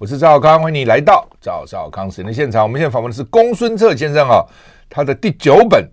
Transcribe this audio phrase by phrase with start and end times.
[0.00, 2.62] 我是赵少康，欢迎你来到赵少康时间的现场。
[2.62, 4.42] 我们现在访问的是公孙策先生啊，
[4.88, 5.84] 他的第九本《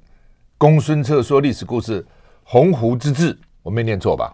[0.58, 2.06] 公孙策说历史故事：
[2.46, 4.34] 鸿鹄之志》，我没念错吧？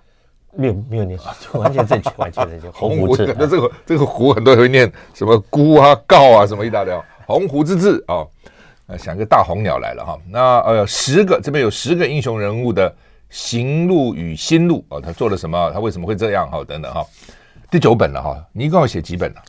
[0.55, 2.69] 没有没有念错，完全正确， 完全正确。
[2.69, 6.95] 鸿鹄志，那这个这个鵠很多人会念什么孤啊、告啊什么一大堆。
[7.25, 8.21] 鸿鹄之志啊，
[8.85, 10.19] 呃，想个大红鸟来了哈。
[10.29, 12.95] 那呃，十个这边有十个英雄人物的
[13.31, 15.71] 行路与心路啊，他做了什么？
[15.73, 16.47] 他为什么会这样？
[16.51, 17.03] 哈，等等哈。
[17.71, 19.41] 第九本了哈，你一共要写几本呢？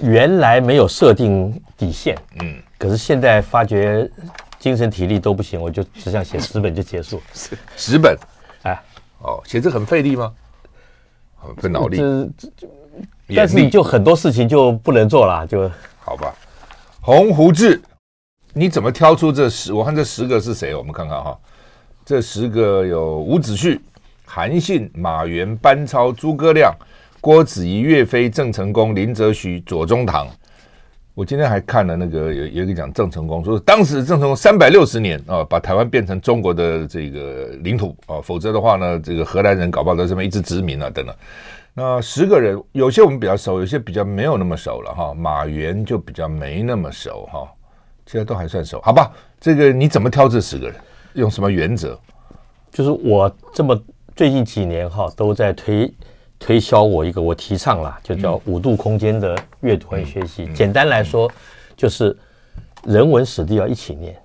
[0.00, 4.08] 原来没有设定底线，嗯，可是现在发觉
[4.58, 7.20] 精神体力都不行，我就只想写十本就结束。
[7.34, 8.16] 十 十本，
[8.62, 8.80] 哎，
[9.18, 10.32] 哦，写字很费力吗？
[11.36, 11.96] 很费脑力。
[11.96, 12.68] 这这，
[13.34, 16.32] 但是你就很多事情就不能做了，就好吧。
[17.00, 17.82] 鸿鵠志，
[18.52, 19.72] 你怎么挑出这十？
[19.72, 20.74] 我看这十个是谁？
[20.74, 21.36] 我们看看哈，
[22.04, 23.80] 这十个有伍子胥、
[24.24, 26.72] 韩信、马原、班超、诸葛亮。
[27.20, 30.26] 郭子仪、岳飞、郑成功、林则徐、左宗棠，
[31.12, 41.14] 我今天还看了那个有有一个讲郑成功，说当时郑成功三百六十年啊，把台湾变成中国的这个领土啊，否则的话呢，这个荷兰人搞不好在这边一直殖民啊等等。
[41.74, 45.12] 那十个人，有些我们比较熟，有些比较没有那么熟了哈。
[45.12, 47.46] 马援就比较没那么熟哈，
[48.06, 49.12] 其他都还算熟，好吧？
[49.38, 50.74] 这个你怎么挑这十个人？
[51.12, 52.00] 用什么原则？
[52.72, 53.78] 就是我这么
[54.16, 55.92] 最近几年哈都在推。
[56.40, 60.48] 推销我一个，我提倡了，就叫五度空间的阅读和学习。
[60.54, 61.30] 简单来说，
[61.76, 62.16] 就是
[62.84, 64.16] 人文史地要一起念。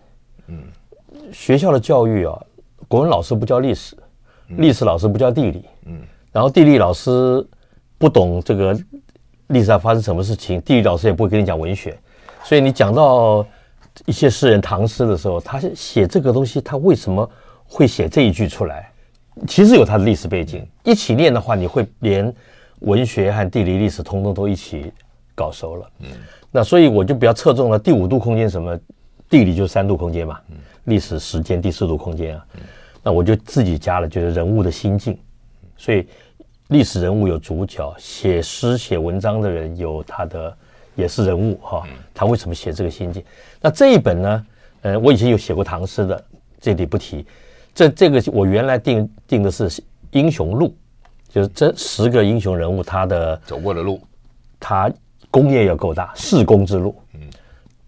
[0.48, 0.58] 嗯，
[1.34, 2.42] 学校的教育啊，
[2.88, 3.98] 国文老师不教历史，
[4.48, 5.66] 历史老师不教地理。
[5.86, 6.02] 嗯，
[6.32, 7.46] 然后地理老师
[7.98, 8.74] 不懂这个
[9.48, 11.96] 历史上发生什么事情，地理老师也不会跟你讲文学。
[12.46, 13.46] 所以你讲到
[14.06, 17.30] 一些诗人唐诗的时候，他写这个东西，他为什么
[17.66, 18.90] 会写这一句出来？
[19.48, 22.34] 其实有它的历史背景，一起念的话，你会连
[22.80, 24.92] 文学和地理历史通通都一起
[25.36, 25.90] 搞熟了。
[26.00, 26.08] 嗯，
[26.52, 28.80] 那所以我就比较侧重了第五度空间，什么
[29.30, 30.40] 地理就是三度空间嘛，
[30.86, 32.46] 历史时间第四度空间啊。
[33.04, 35.18] 那我就自己加了，就是人物的心境。
[35.78, 36.08] 所以
[36.70, 40.58] 历史人物有主角，写诗写文章的人有他的
[40.96, 41.84] 也是人物哈。
[42.14, 43.24] 他为什么写这个心境？
[43.62, 44.46] 那这一本呢？
[44.82, 46.24] 呃，我以前有写过唐诗的，
[46.62, 47.26] 这里不提。
[47.76, 49.70] 这这个我原来定定的是
[50.12, 50.74] 英雄路，
[51.28, 54.02] 就是这十个英雄人物他的走过的路，
[54.60, 54.90] 他
[55.30, 57.20] 功业要够大，事功之路，嗯，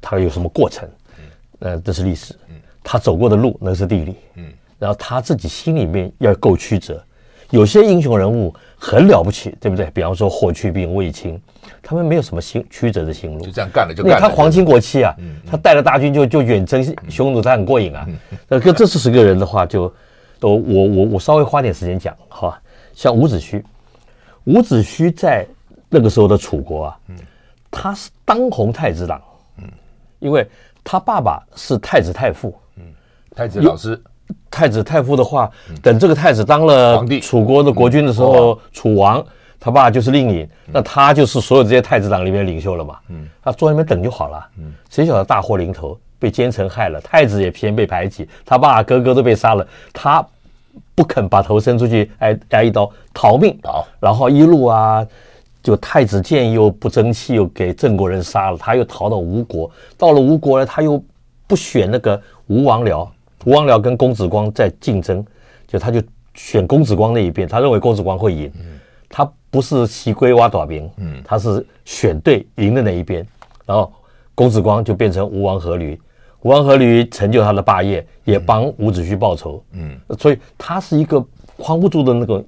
[0.02, 0.88] 他有什么过程，
[1.18, 1.26] 嗯，
[1.60, 7.02] 呃，这是历史，嗯，他走过的路那是地理，嗯，然后他自己心里面要够曲折。
[7.52, 9.90] 有些英雄人物很了不起，对不对？
[9.92, 11.42] 比方说霍去病、卫青，
[11.82, 14.20] 他们没有什么心曲折的心路，就这样干了就干了。
[14.20, 18.08] 他皇亲国戚啊，嗯、他带了大军就就远征匈奴，他很过瘾啊。
[18.48, 19.96] 那跟、嗯、这四十个人的话就，就
[20.40, 22.62] 都我我我稍微花点时间讲，好吧？
[22.94, 23.64] 像伍子胥，
[24.44, 25.46] 伍子胥在
[25.90, 27.16] 那个时候的楚国啊，嗯、
[27.72, 29.20] 他是当红太子党，
[29.58, 29.64] 嗯，
[30.20, 30.48] 因为
[30.84, 32.84] 他爸爸是太子太傅，嗯，
[33.36, 34.00] 太子老师。
[34.50, 35.50] 太子太傅的话，
[35.82, 39.24] 等这个太子当了楚国的国君的时候，楚王
[39.60, 42.98] 他爸就是令尹，那他就是所有这些太子党里面领袖了嘛。
[43.10, 44.48] 嗯，他坐那边等就好了。
[44.58, 50.26] 嗯，谁晓得大祸临头，被奸臣害了，太子也偏被排挤，他爸哥哥都被杀了，他
[50.96, 53.58] 不肯把头伸出去挨挨一刀逃命。
[53.64, 55.06] 好，然后一路啊，
[55.62, 61.04] 就太子建又不争气，又给郑国人杀了，他又逃到吴国，到了吴国呢，他又
[61.46, 63.08] 不选那个吴王僚。
[63.48, 65.26] 吴王僚跟公子光在竞争，
[65.66, 66.04] 就他就
[66.34, 68.52] 选公子光那一边，他认为公子光会赢，
[69.08, 70.92] 他不是西归挖短兵，
[71.24, 73.26] 他是选对赢的那一边，
[73.66, 73.90] 然后
[74.36, 75.98] 公子光就变成吴王阖闾，
[76.42, 81.26] 吴王阖闾成就他的霸业，也帮伍子胥报仇，嗯，所以他是一个
[81.56, 82.44] 框不住的那个，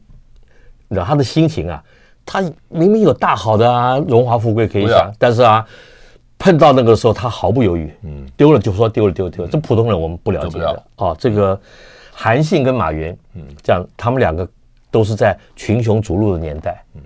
[0.89, 1.81] 你知道他的心情啊，
[2.25, 5.65] 他明明有大好的啊荣华富贵可以享，但是啊。
[6.39, 9.51] 碰到那个时候，他毫不犹豫，嗯，丢了就说丢了，丢了丢了。
[9.51, 11.13] 这普通人我们不了解的啊。
[11.19, 11.59] 这个
[12.13, 14.47] 韩信跟马援，嗯，这样他们两个
[14.89, 16.81] 都是在群雄逐鹿的年代。
[16.95, 17.01] 嗯，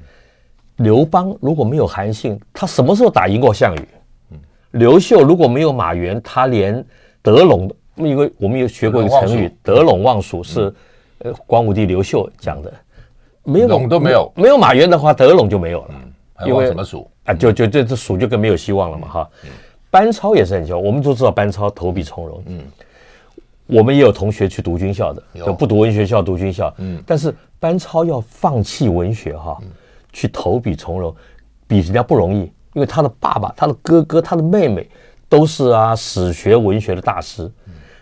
[0.77, 3.87] 刘邦如果没有韩信，他什么时候打赢过项羽？
[4.33, 4.39] 嗯，
[4.71, 6.85] 刘秀如果没有马援，他连
[7.23, 10.71] 得陇，因为我们有学过一个成语，得陇望蜀是
[11.19, 12.71] 呃光武帝刘秀讲的，
[13.43, 15.95] 没有陇都没有，没有马援的话，得陇就没有了。
[16.47, 17.33] 因为什么数啊？
[17.33, 19.29] 就就这这数就更没有希望了嘛哈。
[19.89, 22.43] 班超也是很希望，我们都知道班超投笔从戎。
[22.47, 22.63] 嗯，
[23.67, 26.73] 我们也有同学去读军校的，就不读文学校读军校。
[26.79, 29.57] 嗯，但是班超要放弃文学哈，
[30.11, 31.15] 去投笔从戎，
[31.67, 32.39] 比人家不容易，
[32.73, 34.89] 因为他的爸爸、他的哥哥、他的妹妹
[35.29, 37.51] 都是啊史学文学的大师。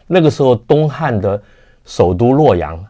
[0.08, 1.42] 那个时候东汉的
[1.86, 2.86] 首都洛阳，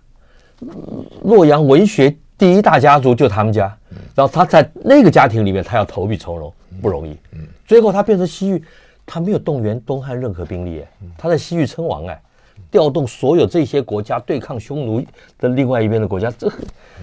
[1.23, 3.75] 洛阳文学第一大家族就他们家，
[4.21, 7.17] 然后他在那个家庭里面，他要投笔从戎不容易。
[7.33, 8.63] 嗯最后他变成西域。
[9.03, 10.85] 他没有动员东汉任何兵力，
[11.17, 12.21] 他在西域称王哎，
[12.69, 15.03] 调动所有这些国家对抗匈奴
[15.39, 16.47] 的另外一边的国家，这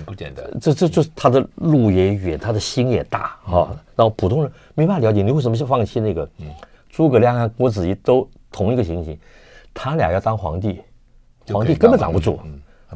[0.06, 0.46] 不简单。
[0.60, 3.76] 这这就是他的路也远，他的心也大啊。
[3.96, 6.26] 然后普通人没办法了解你为什么是放弃那个。
[6.88, 9.18] 诸葛亮啊郭子仪都同一个情形，
[9.74, 10.80] 他俩要当皇帝，
[11.48, 12.38] 皇帝根本挡不住，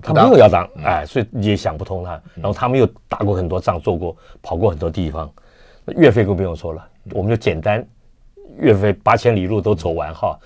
[0.00, 2.12] 他没有要当哎，所以也想不通他。
[2.34, 5.30] 然后他们又打过很多仗，做过跑过很多地方，
[5.86, 7.86] 岳飞更不用说了，我们就简单。
[8.58, 10.38] 岳飞八千里路都走完哈，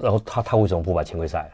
[0.00, 1.48] 然后他他为什么不把秦桧杀了？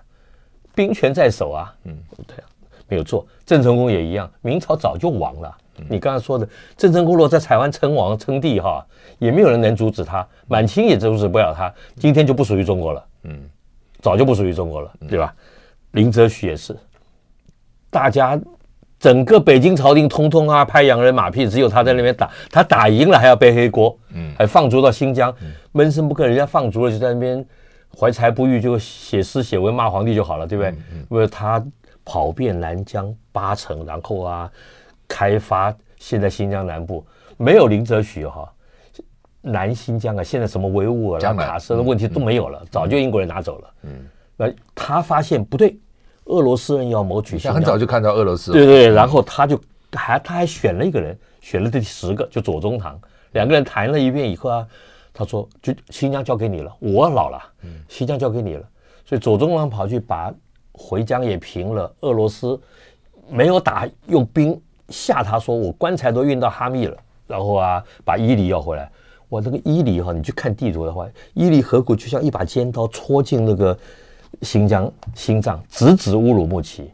[0.77, 2.45] 兵权在手啊，嗯，对啊，
[2.87, 3.27] 没有做。
[3.45, 5.59] 郑成功也一样，明朝早就亡了。
[5.89, 8.87] 你刚才说的，郑成功若在台湾称王称帝哈，
[9.19, 13.51] 也没有人能阻止他，满清也阻止不了他，今天就不属于中国了，嗯，
[14.01, 15.35] 早就不属于中国了，对吧？
[15.93, 16.77] 林则徐也是，
[17.93, 18.41] 大家。
[18.99, 25.35] 整个北京朝廷通通啊拍洋人马屁，只有他在那边打，他打赢了还要背黑锅，嗯，还放逐到新疆，
[25.73, 27.45] 闷声不吭，人家放逐了就在那边
[27.99, 30.73] 怀才不遇，就写诗写文骂皇帝就好了，对不对？
[31.11, 31.61] 因为他
[32.05, 34.49] 跑遍南疆八城，然后啊
[35.09, 37.05] 开发现在新疆南部，
[37.37, 38.49] 没有林则徐哈，
[39.41, 44.07] 南新疆啊现在什么维吾尔、喀什的问题都没有了，早就英国人拿走了，嗯，
[44.37, 44.47] 那
[44.77, 45.77] 他发现不对。
[46.27, 48.53] 俄罗斯人要谋取，他很早就看到俄罗斯。
[48.53, 49.61] 对对，然后他就
[49.93, 52.99] 还他还选了一个人，选了第十个，就左宗棠。
[53.33, 54.67] 两个人谈了一遍以后啊，
[55.13, 57.43] 他说就新疆交给你了，我老了，
[57.89, 58.65] 新疆交给你了。
[59.05, 60.33] 所以左宗棠跑去把
[60.73, 62.59] 回疆也平了，俄罗斯
[63.29, 64.59] 没有打，用兵
[64.91, 66.97] 吓他说我棺材都运到哈密了，
[67.27, 68.89] 然后啊把伊犁要回来。
[69.29, 73.77] 我那个伊犁哈，你去看地图的话，伊犁河谷就像一把尖刀戳进那个。
[74.41, 76.91] 新疆心脏直指乌鲁木齐，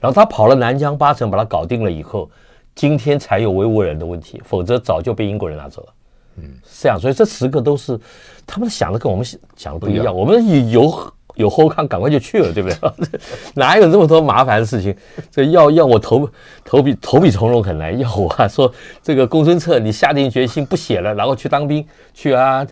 [0.00, 2.28] 然后他跑了南疆八成，把他搞定了以后，
[2.74, 5.88] 今天才有维吾尔人的问题，否则早就被英国人拿走了。
[6.36, 7.98] 嗯，是这样，所以这十个都是
[8.46, 9.24] 他们想的跟我们
[9.56, 10.16] 想的不一样。
[10.16, 13.20] 我们有有后康，赶快就去了，对不对？
[13.54, 14.96] 哪有这么多麻烦的事情？
[15.30, 16.28] 这要要我投
[16.64, 22.66] 投笔投笔从戎很难，要我啊说这个公孙策，你下定决心不写了，然后去当兵去啊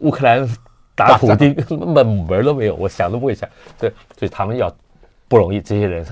[0.00, 0.48] 乌克兰。
[0.98, 3.48] 打普丁 门门都没有，我想都不会想。
[3.78, 4.70] 对，所以他们要
[5.28, 6.04] 不容易，这些人，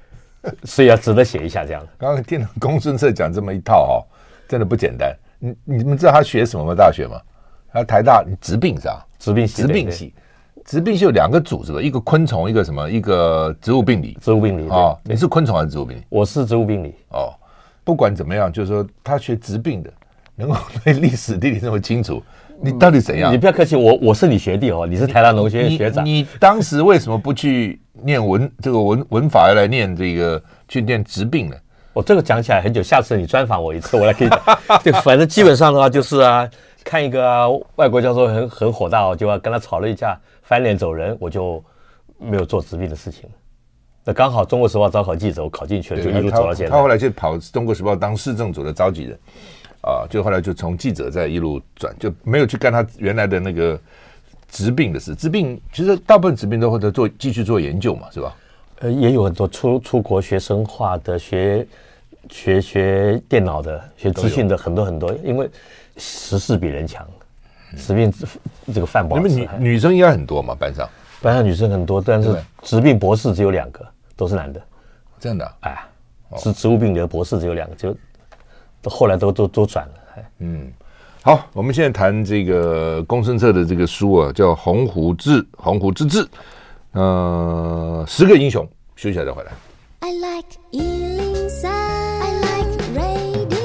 [0.64, 1.86] 所以要值得写一下这样。
[1.98, 3.94] 刚刚听了公孙策讲这么一套哦，
[4.48, 5.14] 真的不简单。
[5.38, 6.74] 你你们知道他学什么吗？
[6.74, 7.20] 大学吗？
[7.72, 9.06] 他台大植病是吧？
[9.18, 10.14] 植病系，植病系，
[10.64, 11.80] 植病系有两个组是吧？
[11.80, 12.90] 一个昆虫，一个什么？
[12.90, 14.16] 一个植物病理。
[14.22, 16.02] 植物病理哦，你是昆虫还是植物病理？
[16.08, 16.94] 我是植物病理。
[17.10, 17.34] 哦，
[17.84, 19.92] 不管怎么样，就是说他学植病的，
[20.34, 22.22] 能够 对历史地理这么清楚。
[22.60, 23.32] 你到底怎样？
[23.32, 26.04] 你不要客气，我我是你学弟哦，你是台大农学院学长。
[26.04, 31.56] 你，你当时为什么不去念文这个文文法，要来念这个去念植病呢？
[31.92, 34.58] 我这个讲起来很久，下次你专访我一次，我来给你讲。
[34.84, 36.48] 对，反正基本上的话就是啊，
[36.84, 41.62] 看一个、啊、外国教授很很火大，哦就要跟他吵了一架，翻脸走人，我就
[42.18, 43.28] 没有做植病的事情。
[44.04, 46.70] 那刚好《中国时报》招考记者，我考进去了，就一路走到现在。
[46.70, 49.18] 他后来就跑《中国时报》当市政组的召集人。
[49.86, 53.80] 啊，就后来就从记者再一路转，就没有去干他原来的那个
[54.48, 55.14] 治病的事。
[55.14, 58.36] 治病其实大部分治病都会在做继续做研究嘛，是吧？
[58.80, 61.64] 呃，也有很多出出国学生化的、学
[62.28, 65.48] 学学电脑的、学资讯的很多很多，因为
[65.96, 67.06] 时势比人强，
[67.76, 68.12] 植病
[68.74, 69.16] 这个饭饱。
[69.16, 70.88] 因为女女生应该很多嘛，班上
[71.22, 74.60] 班上女生很多，但是植病博士只有两个，都是男的。
[75.20, 75.52] 这样的？
[75.60, 75.78] 哎，
[76.38, 77.96] 是植物病理的博士只有两个，就。
[78.90, 79.94] 后来都都都转了，
[80.38, 80.72] 嗯，
[81.22, 86.24] 好，我们现在谈这个公孙策的这个书啊，叫《鸿鹄志》，《鸿鹄之志》，
[86.92, 88.64] 呃，十个英雄，
[88.94, 89.52] 休息一下再回来。
[90.00, 93.56] I like 103, I like radio。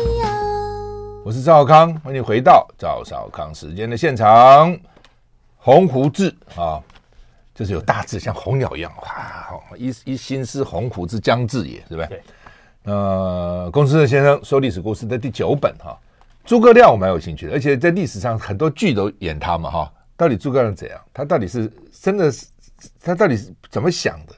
[1.23, 4.73] 我是赵少康，欢迎回到赵少康时间的现场，
[5.57, 6.81] 《鸿鹄志》啊，
[7.53, 12.07] 就是有大志，像鸿鸟一样，哇，一一心思鸿鹄之将至也，是不是？
[12.07, 12.21] 对。
[12.83, 15.97] 呃，公孙策先生说历史故事的第九本哈，
[16.43, 20.99] 诸葛亮我蛮有兴趣的，而且在历史上很多剧都演他嘛哈，到底诸葛亮怎样？
[21.13, 22.47] 他到底是真的是
[22.99, 24.33] 他到底是怎么想的？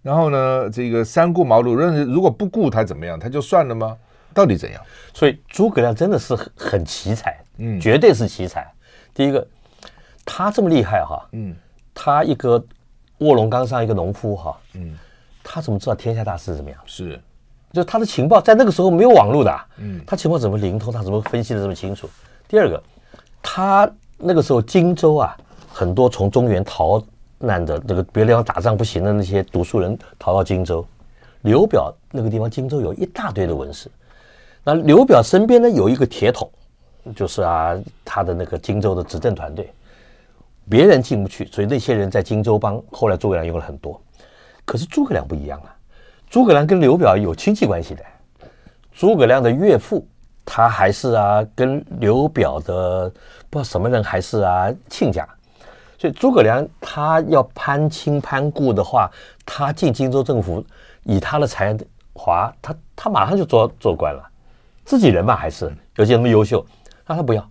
[0.00, 3.96] 然后呢，这个三顾茅庐，认为如果不顾他怎么样，他就算了吗？
[4.34, 4.82] 到底怎样？
[5.12, 8.66] 所以诸葛亮真的是很很奇才，嗯，绝对是奇才。
[9.12, 9.46] 第一个，
[10.24, 11.54] 他这么厉害哈，嗯，
[11.92, 12.64] 他一个
[13.18, 14.98] 卧龙岗上一个农夫哈，嗯，
[15.44, 16.80] 他怎么知道天下大事怎么样？
[16.86, 17.20] 是，
[17.72, 20.92] 就他的情报在那个时候没有网络的，嗯，他情报怎么灵通？
[20.92, 22.08] 他怎么分析的这么清楚？
[22.46, 22.82] 第二个，
[23.42, 25.36] 他那个时候荆州啊，
[25.72, 27.02] 很多从中原逃
[27.38, 30.84] 难的那个别的地方打仗不行的那些读书人逃到荆州，
[31.40, 33.90] 刘表那个地方荆州有一大堆的文士。
[34.62, 36.48] 那刘表身边呢，有一个铁桶，
[37.16, 37.74] 就是啊
[38.04, 39.72] 他的那个荆州的执政团队，
[40.68, 42.80] 别人进不去，所以那些人在荆州帮。
[42.92, 44.00] 后来诸葛亮用了很多，
[44.64, 45.74] 可是诸葛亮不一样啊，
[46.32, 48.02] 诸葛亮跟刘表有亲戚关系的，
[48.90, 50.08] 诸葛亮的岳父，
[50.46, 53.06] 他还是啊跟刘表的
[53.50, 55.28] 不知道什么人还是啊亲家，
[55.98, 59.10] 所以诸葛亮他要攀亲攀故的话，
[59.44, 60.64] 他进荆州政府，
[61.02, 61.76] 以他的才
[62.14, 64.26] 华，他他马上就做做官了。
[64.86, 66.64] 自己人嘛，还是有些那么优秀，
[67.06, 67.46] 那他不要，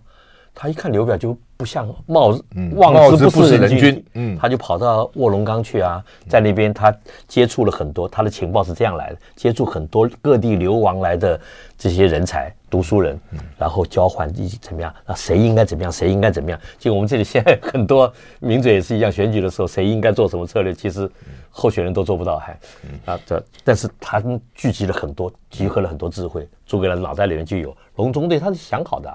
[0.54, 2.38] 他一看刘表就不像貌
[2.74, 6.94] 望之不是人君，嗯，他就跑到卧龙岗去啊，在那边他
[7.26, 11.40] 接触了很多，他的情报是这样来的，接触很多各地流亡来的
[11.78, 13.18] 这些人才读书人，
[13.56, 21.10] 然后交换一起怎么样，那谁应该怎么样，谁应该怎么样，就我们这里现在很多名嘴也是一样，选举的时候谁应该做什么策略，其实。
[21.54, 22.58] 候选人都做不到，还
[23.04, 26.48] 啊这，但是他们聚集了很多，集合了很多智慧。
[26.64, 27.76] 诸葛亮脑袋里面就有。
[27.96, 29.14] 隆中对，他是想好的，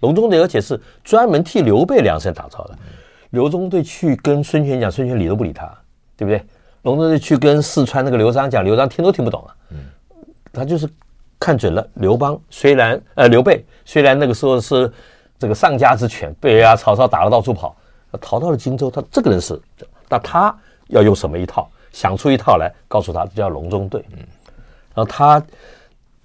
[0.00, 2.78] 隆中对，而且是专门替刘备量身打造的。
[3.30, 5.66] 隆中对去跟孙权讲，孙权理都不理他，
[6.16, 6.42] 对不对？
[6.82, 9.54] 隆中对去跟四川那个刘璋讲，刘璋听都听不懂啊。
[10.52, 10.88] 他就是
[11.38, 14.90] 看准了刘邦，虽然呃刘备虽然那个时候是
[15.38, 17.76] 这个丧家之犬，被啊曹操打得到处跑，
[18.20, 18.90] 逃到了荆州。
[18.90, 19.60] 他这个人是，
[20.08, 20.56] 那他
[20.88, 21.70] 要用什么一套？
[21.90, 24.04] 想出一套来，告诉他这叫隆中对。
[24.94, 25.42] 然后他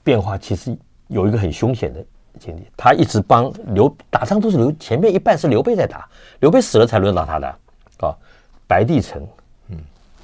[0.03, 0.75] 变化其实
[1.07, 2.03] 有一个很凶险的
[2.39, 6.07] 经历，他一直帮刘打仗都是刘前面一半是刘备在打，
[6.39, 8.15] 刘备死了才轮到他的啊。
[8.67, 9.27] 白帝城，
[9.69, 9.77] 嗯，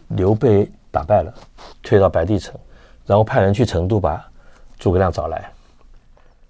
[0.09, 1.33] 刘备打败了，
[1.83, 2.53] 退到白帝城，
[3.05, 4.23] 然后派人去成都把
[4.77, 5.51] 诸葛亮找来。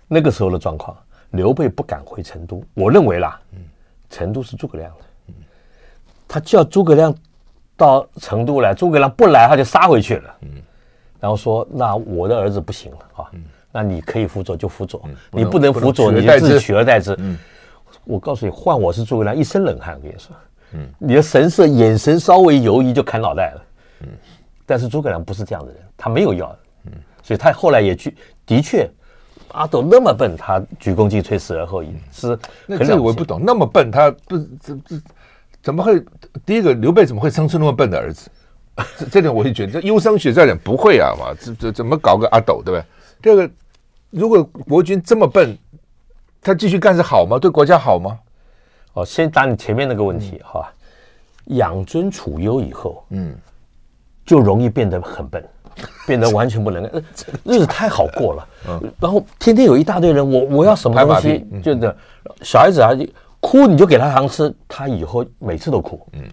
[0.08, 0.96] 那个时候的状况，
[1.32, 3.60] 刘备不敢回成都，我认为啦，嗯，
[4.10, 5.34] 成都是诸葛亮的，
[6.28, 7.14] 他叫诸葛亮。
[7.80, 10.36] 到成都来，诸葛亮不来，他就杀回去了。
[10.42, 10.62] 嗯，
[11.18, 17.38] 然后说：“那我的儿子不行了啊，嗯、那你可以辅佐就辅佐，嗯、你不能辅佐你就自己取而代之。”嗯，
[18.06, 19.96] 我告诉你，换我是诸葛亮，一身冷汗。
[19.96, 20.36] 我跟你说，
[20.74, 23.62] 嗯，你的神色眼神稍微犹疑就砍脑袋了。
[24.02, 24.08] 嗯，
[24.66, 28.90] 但是诸葛亮不是这样的人，他没有要，嗯，所以他后来也去，的确，
[29.50, 32.38] 阿斗那么笨，他鞠躬尽瘁，死而后已，是。
[32.66, 35.02] 那这个我也不懂，那么笨，他不这这。
[35.62, 36.02] 怎么会？
[36.46, 38.30] 第一个，刘备怎么会生出那么笨的儿子？
[38.98, 41.36] 这这点我也觉得，这优生学在点不会啊嘛？
[41.38, 42.84] 这这怎么搞个阿斗，对不对？
[43.22, 43.50] 第二个，
[44.10, 45.58] 如果国君这么笨，
[46.42, 47.38] 他继续干是好吗？
[47.38, 48.18] 对国家好吗？
[48.94, 50.72] 哦，先答你前面那个问题哈。
[51.46, 53.36] 养尊处优以后，嗯，
[54.26, 55.44] 就容易变得很笨，
[56.08, 56.84] 变得完全不能，
[57.44, 58.48] 日子太好过了。
[58.68, 61.98] 嗯，然后天天有一大堆人，我我要什么东西，就这
[62.42, 62.92] 小孩子啊。
[63.42, 66.06] 哭你就给他糖吃，他以后每次都哭。
[66.12, 66.24] 嗯，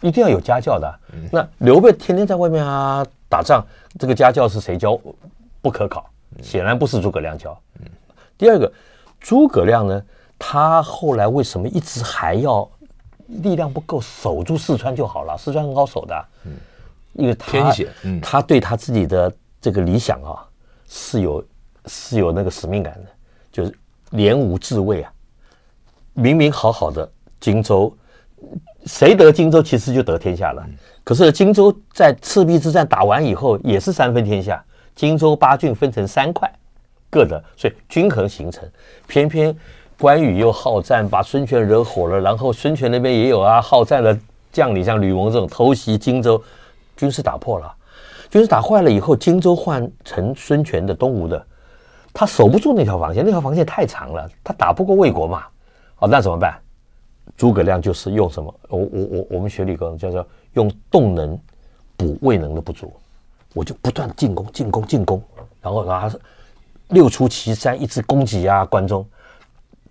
[0.00, 1.00] 一定要有家教的。
[1.12, 3.62] 嗯，那刘备天天在外面啊打仗，
[3.98, 4.98] 这个家教是谁教？
[5.60, 6.08] 不可考，
[6.42, 7.58] 显然不是诸葛亮教。
[7.80, 7.86] 嗯，
[8.36, 8.72] 第二个，
[9.18, 10.02] 诸葛亮呢，
[10.38, 12.68] 他后来为什么一直还要
[13.26, 15.36] 力量不够，守住四川就好了？
[15.36, 16.24] 四川很好守的。
[16.44, 16.52] 嗯，
[17.14, 20.46] 因为他，嗯，他对他自己的这个理想啊
[20.88, 21.44] 是有
[21.86, 23.10] 是有那个使命感的，
[23.50, 23.74] 就是
[24.10, 25.12] 联吴自卫啊。
[26.14, 27.96] 明明好好的荆州，
[28.86, 30.66] 谁得荆州其实就得天下了。
[31.04, 34.64] 可是荆州在赤壁之战打完以后，也是三分天下。
[34.98, 36.52] 荆州八郡分成三块，
[37.08, 38.68] 各得，所以均衡形成。
[39.06, 39.56] 偏偏
[39.96, 42.20] 关羽又好战，把孙权惹火了。
[42.20, 44.18] 然后孙权那边也有啊好战的
[44.50, 46.42] 将领，像吕蒙这种偷袭荆州，
[46.96, 47.72] 军事打破了，
[48.28, 51.40] 军事打坏了以后，荆州换成孙权的东吴的，
[52.12, 55.44] 他守不住那条防线，那条防线太长了，他打不过魏国嘛。
[55.94, 56.58] 好，那怎么办？
[57.36, 58.52] 诸葛亮就是用什么？
[58.68, 61.38] 我我我我们学理工叫做用动能
[61.96, 62.92] 补未能的不足，
[63.58, 65.20] 我就不断进攻进攻进攻，
[65.60, 66.08] 然后啊
[66.90, 69.04] 六出祁山，一直攻击啊关中，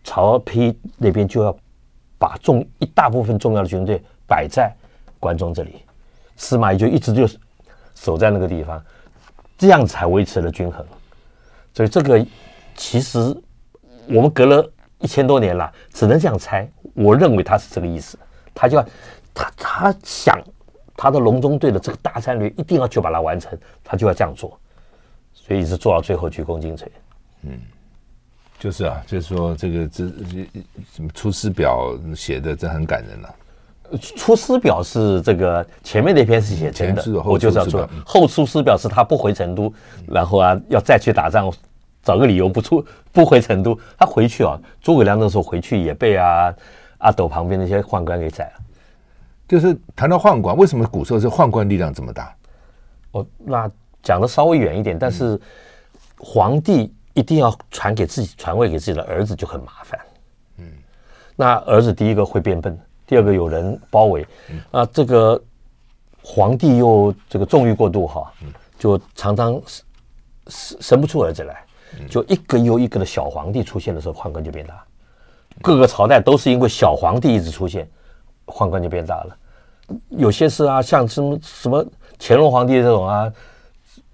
[0.06, 1.54] 曹丕那边就要
[2.18, 4.74] 把重一大部分重要的军队摆在
[5.20, 5.84] 关中这里，
[6.38, 7.28] 司马懿就一直就
[7.94, 8.82] 守在那个地方，
[9.58, 10.86] 这样才维持了均衡。
[11.74, 12.26] 所以这个
[12.78, 13.20] 其实
[14.08, 14.72] 我们隔了。
[15.00, 16.68] 一千多年了，只能这样猜。
[16.96, 18.18] 我认为他是这个意思，
[18.52, 18.86] 他就要
[19.32, 20.42] 他他想
[20.98, 24.60] 他的隆中对的这个大战略一定要去把它完成，他就要这样做，
[25.32, 26.88] 所以一直做到最后鞠躬尽瘁。
[27.44, 27.52] 嗯，
[28.58, 30.06] 就是啊，就是说这个这
[30.92, 33.36] 什么《出师表》写的，这很感人了、啊。
[34.18, 39.72] 《出师表》是这个前面那篇是写真的，我就是要说后《出师表》是他不回成都，
[40.08, 41.50] 然后啊要再去打仗，
[42.04, 43.80] 找个理由不出不回成都。
[43.98, 46.54] 他回去啊，诸葛亮那时候回去也被啊
[46.98, 48.64] 阿斗旁边那些宦官给宰了。
[49.48, 52.36] 就是谈到宦官，为什么古时候是宦官力量这么大？
[53.12, 53.72] 哦，那
[54.04, 55.40] 讲的稍微远一点，但是
[56.18, 60.00] 皇帝一定要传给自己传位给自己的儿子就很麻烦。
[60.58, 60.66] 嗯，
[61.36, 62.78] 那儿子第一个会变笨。
[63.06, 64.28] 第二个有人包围，
[64.72, 65.42] 啊，这个
[66.22, 68.30] 皇帝又这个纵欲过度哈，
[68.78, 69.62] 就常常
[70.48, 71.64] 生生不出儿子来，
[72.10, 74.84] 就一个又一个的小皇帝出现的时候，宦官就变大。
[75.62, 77.90] 各个朝代都是因为小皇帝一直出现，
[78.48, 79.38] 宦官就变大了。
[80.10, 81.86] 有些事啊，像什么什么
[82.20, 83.32] 乾隆皇帝这种啊，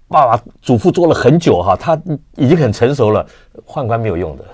[0.06, 1.98] 爸爸祖父做了很久哈，他
[2.36, 3.26] 已经很成熟了，
[3.66, 4.44] 宦官没有用的。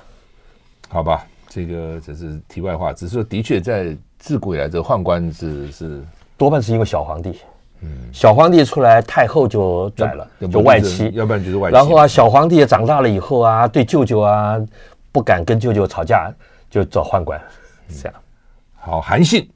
[0.89, 3.97] 好吧，这个只是题外话，只是说的确在。
[4.23, 6.05] 自古以来，这个宦官是是
[6.37, 7.41] 多半是因为小皇帝，
[7.81, 11.75] 嗯，小皇帝出来，太后就拽了，就外戚，要不然就是外戚。
[11.75, 14.61] 然后啊，小皇帝也长大了以后啊，对舅舅啊
[15.11, 16.31] 不敢跟舅舅吵架，
[16.69, 17.41] 就找宦官，
[17.89, 18.15] 这样。
[18.75, 19.51] 好，韩信，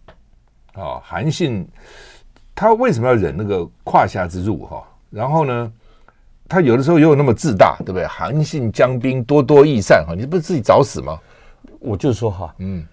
[0.74, 1.66] 啊，韩信，
[2.54, 4.82] 他为什么要忍那个胯下之辱哈？
[5.10, 5.72] 然后呢，
[6.48, 8.06] 他有的时候也有那么自大，对不对？
[8.06, 11.18] 韩信将兵多多益善哈，你不是自己找死吗？
[11.78, 12.86] 我就是说哈，嗯。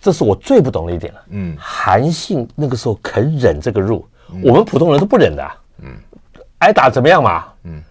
[0.00, 1.20] 这是我最不懂的一点了。
[1.30, 5.50] 嗯，韩信那个时候肯忍这个辱，嗯、我们普通人都不忍的。
[5.78, 5.96] 嗯，
[6.58, 7.44] 挨打怎么样嘛？
[7.64, 7.82] 嗯，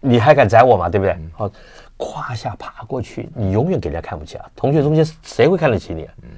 [0.00, 0.88] 你还敢宰我嘛？
[0.88, 1.16] 对不对？
[1.32, 1.52] 好、嗯，
[1.96, 4.46] 胯下爬过去，你永远给人家看不起啊！
[4.54, 6.08] 同学中间谁会看得起你？
[6.22, 6.28] 嗯，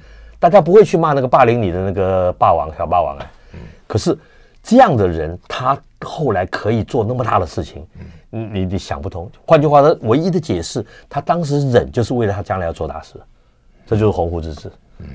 [0.43, 3.31] 大家不会去骂那个霸凌你的那个霸王小霸王啊。
[3.53, 4.13] 嗯，可是
[4.61, 7.87] 这样的人，他后来可以做那么大的事情，
[8.31, 9.31] 嗯，你你想不通。
[9.47, 13.13] 换句话说，唯一的解释，他当时忍就是为了他将来要做大事，
[13.87, 14.69] 这就是鸿鹄之志。
[14.97, 15.07] 嗯，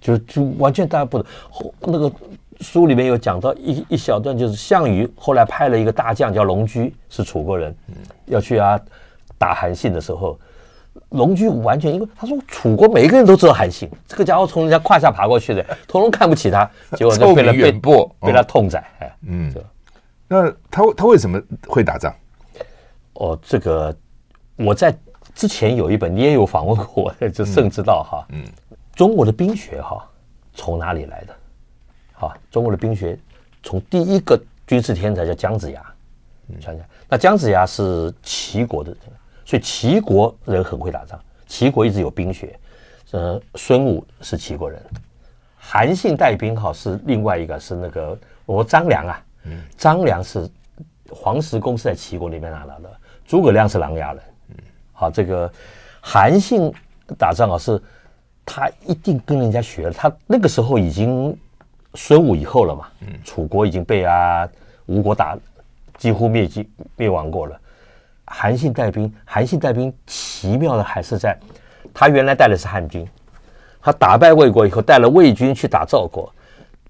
[0.00, 1.26] 就就完全大家不懂。
[1.50, 2.12] 后那个
[2.60, 7.76] 书里面有讲到一一小段，就是项羽后来派了一个大将叫龙驹，是楚国人，
[8.26, 8.80] 要去啊
[9.36, 10.38] 打韩信的时候，
[11.10, 17.72] 龙驹完全因为他说楚国每一个人都知道韩信，这个家伙从人家胯下爬过去的， 屠龙看不起他，结果就被他被
[18.20, 18.84] 被他痛宰。
[18.98, 19.54] 哎，嗯，
[20.28, 22.14] 那他他为什么会打仗？
[23.14, 23.96] 哦，这个
[24.56, 24.96] 我在
[25.34, 28.44] 之前有一本你也有访问过我， 就胜之道哈，嗯。
[28.94, 30.02] 中国的兵学哈，
[30.54, 31.36] 从哪里来的？
[32.14, 33.18] 好，中国的兵学
[33.62, 35.82] 从第一个军事天才叫姜子牙
[36.62, 36.88] 传下来。
[37.06, 39.00] 那姜子牙是齐国的人，
[39.46, 41.18] 所以齐国人很会打仗。
[41.46, 42.54] 齐国一直有兵学。
[43.12, 44.78] 呃，孙武是齐国人，
[45.56, 49.24] 韩信带兵哈是另外一个是那个我张良啊，
[49.78, 50.46] 张良是
[51.08, 52.90] 黄石公是在齐国那边拿来的，
[53.24, 54.18] 诸葛亮是琅琊人。
[54.92, 55.50] 好，这个
[56.02, 56.70] 韩信
[57.16, 57.80] 打仗啊是。
[58.48, 61.36] 他一定跟人家学了，他那个时候已经
[61.94, 62.86] 孙武以后了嘛，
[63.24, 64.48] 楚国已经被啊
[64.86, 65.36] 吴国打
[65.98, 67.60] 几乎灭迹灭亡过了。
[68.26, 71.38] 韩信带兵，韩信带兵奇妙的还是在，
[71.94, 73.06] 他原来带的是汉军，
[73.80, 76.32] 他打败魏国以后带了魏军去打赵国，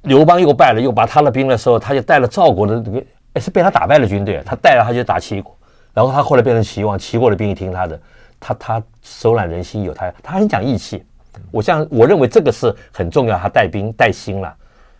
[0.02, 5.54] 刘邦又败了，又把他的兵的时候，他就带了赵国的这个，哎是被他打败的军队，他带了他就打齐国，
[5.92, 8.00] 然后他后来变成齐王，齐国的兵一听他的，
[8.40, 11.04] 他他收揽人心有他，他很讲义气。
[11.50, 14.56] 我像我认为这个是很重要，他带兵带心了，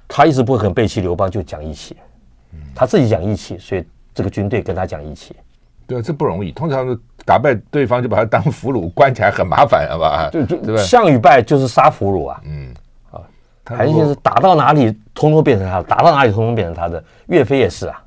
[0.07, 1.97] 他一直不肯背弃刘邦，就讲义气，
[2.75, 3.83] 他自己讲义气，所以
[4.15, 5.35] 这个军队跟他讲义气。
[5.87, 6.51] 对啊，这不容易。
[6.53, 10.29] 通常打败对方就把他当俘虏关起来，很麻烦，好吧？
[10.31, 10.77] 对对对。
[10.79, 12.41] 项羽败就是杀俘虏啊。
[12.45, 12.75] 嗯。
[13.11, 13.21] 啊，
[13.65, 17.03] 韩信是打到哪里，通通变成他的；打到哪里，通通变成他的。
[17.27, 18.03] 岳飞也是啊。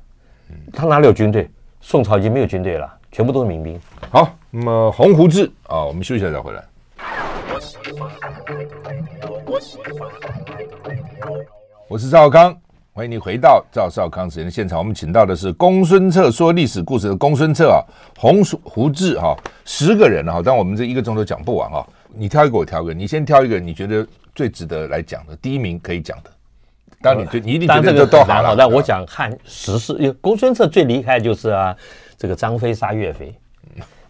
[0.72, 1.48] 他哪里有军队？
[1.80, 3.80] 宋朝已经没有军队了，全部都是民兵。
[4.10, 6.62] 好，那么《鸿鹄志》啊，我们休息一下再回来。
[11.88, 12.56] 我是赵少康，
[13.00, 14.78] 欢迎你回到赵少康时间的现场。
[14.78, 17.80] 我们请到的是公孙策说历史故事的公孙策啊，
[18.20, 19.34] 《鸿鵠志》哈，
[19.64, 21.82] 十个人哈，但我们这一个钟头讲不完啊。
[22.12, 26.30] 你挑一个，我挑一个，你先挑一个，你觉得最值得来讲的，第一名可以讲的。
[27.00, 28.54] 当然，你你一定觉得这个都好了。
[28.54, 31.74] 那我讲看时事，因为公孙策最厉害就是啊，
[32.18, 33.34] 这个张飞杀岳飞，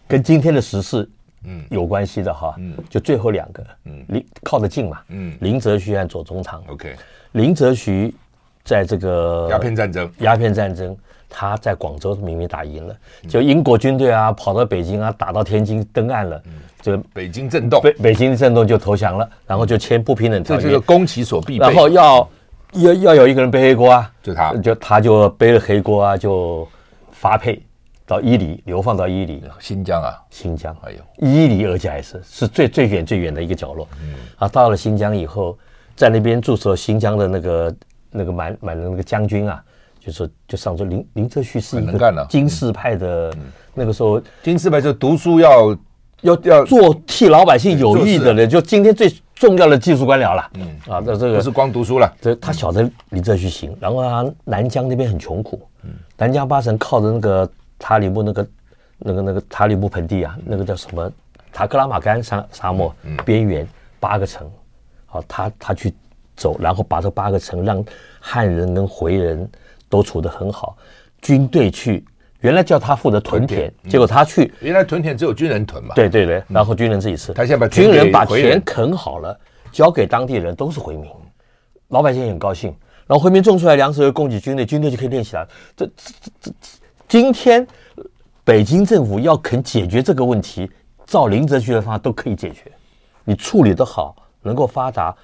[0.05, 1.09] 跟今天的时事。
[1.45, 6.93] 嗯，有关系的哈，嗯，就最后两个，嗯，离靠得近嘛，嗯，林则徐和左宗棠，OK，
[7.31, 8.13] 林则徐
[8.63, 10.95] 在这个鸦片战争，鸦片战争，
[11.29, 12.95] 他在广州明明打赢了，
[13.27, 16.41] 就英国军队啊跑到北京啊，打到天津登岸了，
[16.81, 22.29] 就北京震动，北北京震动就投降了，然后就签不平等条约，这就是攻其所必备，然后要
[22.73, 26.67] 要要有一个人背黑锅啊，就他，就他就背了黑锅啊，就
[27.11, 27.61] 发配。
[28.03, 33.87] 到伊犁，流放到伊犁，新疆啊，新疆，哎呦，伊犁，而且还是是最最远最远的一个角落。
[34.03, 35.57] 嗯，啊，到了新疆以后，
[35.95, 37.73] 在那边驻守新疆的那个
[38.11, 39.63] 那个满满的那个将军啊，
[39.99, 43.33] 就说就上说林林则徐是一个经世派的，
[43.73, 45.77] 那个时候经世派就读书要
[46.21, 50.51] 要要做替老百姓有益的人，就今天最重要的技术官僚了。
[50.55, 55.67] 嗯，啊，那这个不是光读书了，这他晓得林则徐行，然后他，南疆那边很穷苦，
[56.17, 57.49] 南疆八省靠着那个。
[57.83, 58.47] 塔里木那个、
[58.99, 61.11] 那个、那个塔里木盆地啊，那个叫什么？
[61.51, 62.95] 塔克拉玛干沙沙漠
[63.25, 63.67] 边缘
[63.99, 64.47] 八个城，
[65.07, 65.91] 好，他他去
[66.41, 67.85] 走，然后把这八个城让
[68.19, 69.47] 汉人跟回人
[69.87, 70.75] 都处得很好。
[71.21, 72.03] 军队去，
[72.39, 75.93] 原来叫他负责屯田，结果他去，原来屯田只有军人屯嘛。
[75.93, 77.31] 对对对，然后军人自己吃。
[77.31, 79.39] 他现在把军人把田垦好了，
[79.71, 81.07] 交给当地人，都是回民，
[81.89, 82.75] 老百姓也很高兴。
[83.05, 85.47] 然后回民种出来粮食，又供给军队，军队就可以练起来。
[85.77, 86.51] 这这这这。
[87.07, 87.67] 今天
[88.43, 90.71] 北京政府要肯解决这个问题，
[91.05, 92.71] 照林则徐的方法都可以解决。
[93.25, 95.15] 你处理得好，能够发达，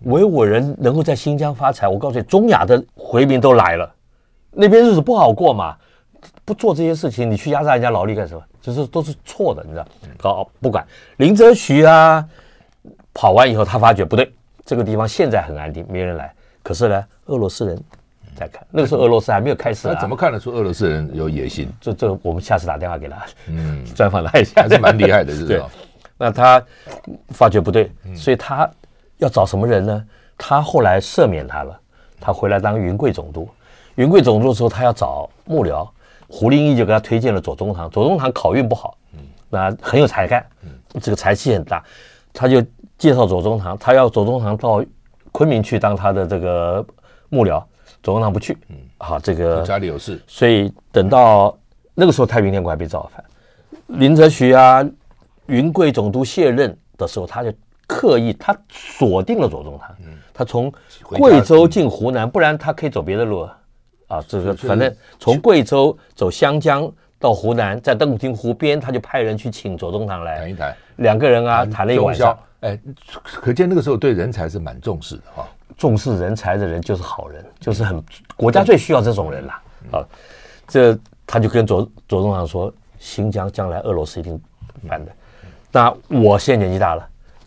[0.00, 1.88] 维吾尔人能够在新疆发财。
[1.88, 3.94] 我告诉你，中亚的回民都来了，
[4.50, 5.76] 那边日子不好过嘛。
[6.44, 8.42] 不做这些事情，你去压榨人家劳力干什么？
[8.60, 9.86] 就是都是错的，你知道？
[10.20, 10.84] 好，不管
[11.18, 12.24] 林则徐啊，
[13.12, 14.32] 跑完以后，他发觉不对，
[14.64, 16.32] 这个地方现在很安定，没人来。
[16.62, 17.78] 可是呢，俄罗斯人。
[18.38, 19.88] 在看那个时候，俄罗斯还没有开始。
[19.88, 21.70] 那怎么看得出俄罗斯人有野心？
[21.80, 25.46] 这这，我们下次打电话给他，嗯， 专访他一下，还是蛮厉害的，是吧？
[25.48, 25.62] 对。
[26.18, 26.62] 那他
[27.30, 28.70] 发觉不对，所以他
[29.18, 30.04] 要找什么人呢？
[30.38, 31.80] 他后来赦免他了，
[32.20, 33.48] 他回来当云贵总督。
[33.94, 35.88] 云贵总督的时候，他要找幕僚，
[36.28, 37.88] 胡林翼就给他推荐了左宗棠。
[37.90, 38.96] 左宗棠考运不好，
[39.48, 40.44] 那很有才干，
[41.00, 41.82] 这个才气很大，
[42.32, 42.62] 他就
[42.98, 44.84] 介绍左宗棠，他要左宗棠到
[45.32, 46.84] 昆明去当他的这个
[47.28, 47.62] 幕僚。
[48.02, 51.56] 左宗棠不去，嗯，好，这个家里有事，所以等到
[51.92, 53.24] 那个时候，太平天国还被造反。
[53.98, 54.86] 林则徐啊，
[55.46, 57.52] 云贵总督卸任的时候，他就
[57.86, 60.72] 刻意他锁定了左宗棠，嗯，他从
[61.02, 63.58] 贵州进湖南，不然他可以走别的路啊，
[64.08, 72.78] 啊，这个反正从贵州走湘江到湖南，在洞庭湖边，他就派人去请左宗棠来谈一谈，两个人啊谈了一晚上，哎，
[73.22, 75.46] 可见那个时候对人才是蛮重视的哈。
[75.76, 78.02] 重视人才的人就是好人，就是很
[78.34, 79.62] 国家最需要这种人啦。
[79.92, 80.00] 啊，
[80.66, 84.40] 这他就跟左左宗棠说，新疆将来俄罗斯一定
[84.88, 85.12] 办的。
[85.70, 87.06] 那我现在年纪大了，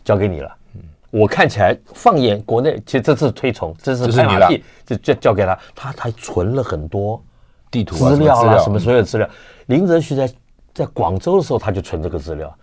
[0.10, 0.50] 交给你了。
[0.74, 5.58] 嗯我看起来放眼国内，其实这次推崇，这是拍马屁，就交交给他。
[5.76, 7.24] 他还存了很多
[7.70, 9.30] 地图资料啊，什么所有资料。
[9.68, 10.32] 林则徐在
[10.74, 12.56] 在广州的时候，他就存这个资料。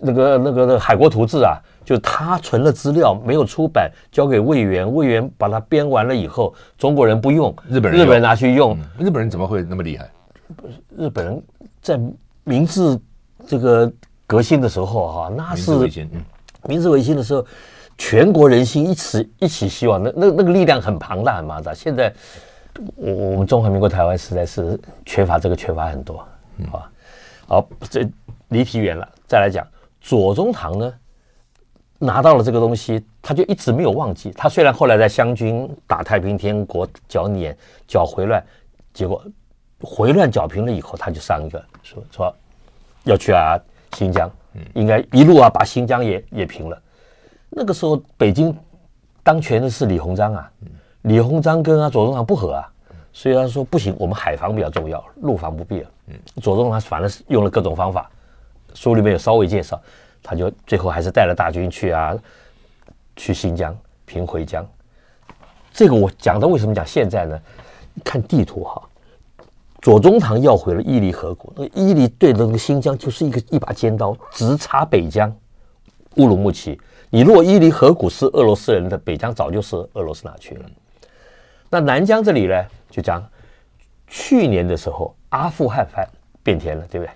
[0.00, 1.60] 那个那个那个《海国图志》啊。
[1.86, 10.10] 就他存了资料没有出版，交给魏源，魏源把它编完了以后，中国人不用，日本人日本人拿去用，嗯，日本人怎么会那么厉害？
[10.98, 11.42] 日本人
[11.80, 11.98] 在
[12.42, 12.98] 明治
[13.46, 13.90] 这个
[14.26, 15.72] 革新的时候哈，那是
[16.68, 17.44] 明治维新，的时候，
[17.98, 21.72] 全国人心一起一起希望，那那那个力量很庞大很庞大。
[21.72, 22.12] 现在
[22.94, 26.18] 我我们中华民国台湾实在是缺乏这个缺乏很多，
[26.72, 26.90] 啊，
[27.48, 28.06] 好，这
[28.48, 29.66] 离题远了，再来讲
[30.00, 30.92] 左宗棠呢？
[31.98, 34.30] 拿到了这个东西，他就一直没有忘记。
[34.32, 37.56] 他虽然后来在湘军打太平天国剿捻
[37.88, 38.44] 剿回乱，
[38.92, 39.24] 结果
[39.80, 42.36] 回乱剿平了以后，他就上一个说说
[43.04, 43.58] 要去啊
[43.96, 44.30] 新疆，
[44.74, 46.80] 应该一路啊把新疆也也平了。
[47.50, 48.56] 那个时候北京
[49.22, 50.50] 当权的是李鸿章啊，
[51.02, 52.68] 李鸿章跟啊左宗棠不和啊，
[53.12, 55.90] 所以他说不行，我们海防比较重要，陆防不必了。
[56.42, 58.10] 左宗棠反正是用了各种方法，
[58.74, 59.80] 书里面有稍微介绍。
[60.22, 62.16] 他就最后还是带了大军去啊，
[63.14, 64.66] 去新疆平回疆。
[65.72, 67.40] 这个我讲的为什么讲现在呢？
[68.04, 68.82] 看地图哈，
[69.86, 75.32] 左宗棠要回了伊犁河谷，那个伊犁对着那个新疆就是一个一把尖刀，直插北疆
[76.16, 76.76] 乌鲁木齐。
[77.08, 80.64] 你如果伊犁河谷是俄罗斯人的，北疆早就是俄罗斯拿去了。
[81.70, 83.24] 那南疆这里呢，就讲
[84.08, 86.04] 去年的时候，阿富汗反
[86.42, 87.12] 变天了，对不对？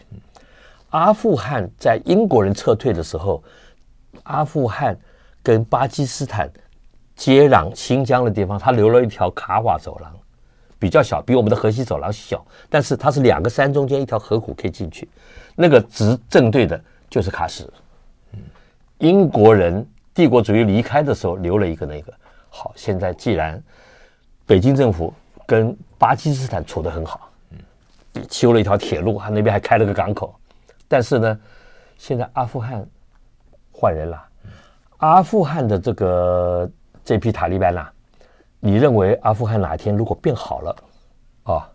[0.90, 3.42] 阿富汗在英国人撤退的时候，
[4.22, 4.96] 阿富汗
[5.42, 6.48] 跟巴基斯坦
[7.16, 10.16] 接壤新疆的地方，他留了一条卡瓦走廊，
[10.80, 15.08] 比较小，比我们的河西走廊小，但是它是两个山中间一条河谷可以进去。
[15.54, 17.64] 那个直正对的就是喀什。
[18.98, 22.12] 英国人帝国主义离开的时候留了一个那个。
[22.48, 23.62] 好，现在既然
[24.46, 25.12] 北京政府
[25.46, 27.30] 跟巴基斯坦处得很好，
[28.30, 30.34] 修了一条铁路，他那边还开了个港口。
[30.88, 31.40] 但是呢，
[31.96, 32.84] 现在阿富汗
[33.70, 34.22] 换人了，
[34.96, 36.70] 阿富汗的这个
[37.04, 37.88] 这批塔利班呐、
[38.60, 40.76] 你认为阿富汗哪一天如果变好了
[41.44, 41.66] 啊，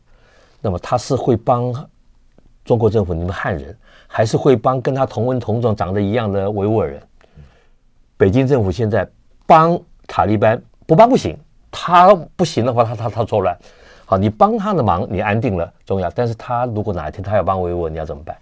[0.62, 1.74] 那么他是会帮
[2.64, 3.76] 中国政府，你们汉人
[4.08, 7.02] 还是会帮跟他同文同种、长得一样的维吾尔人。
[8.18, 9.08] 北京政府现在
[9.48, 11.36] 帮塔利班不帮不行，
[11.72, 13.58] 他不行的话，他他他作乱。
[14.06, 16.08] 好，你帮他的忙，你安定了重要。
[16.12, 18.38] 但是他如果哪一天他要帮维吾尔，你要怎么办？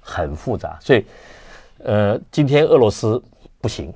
[0.00, 0.78] 很复杂。
[0.80, 1.04] 所以，
[1.82, 3.20] 呃，今天俄罗斯
[3.60, 3.92] 不行，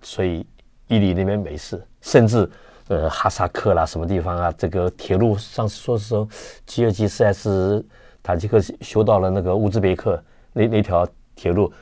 [0.00, 0.46] 所以
[0.88, 2.50] 伊犁那边没事，甚至。
[2.88, 4.52] 呃，哈萨克啦，什么地方啊？
[4.58, 6.28] 这个铁路上说是说，
[6.66, 7.82] 吉尔吉斯还是
[8.22, 11.72] 塔吉克修到了那个乌兹别克那那条铁路，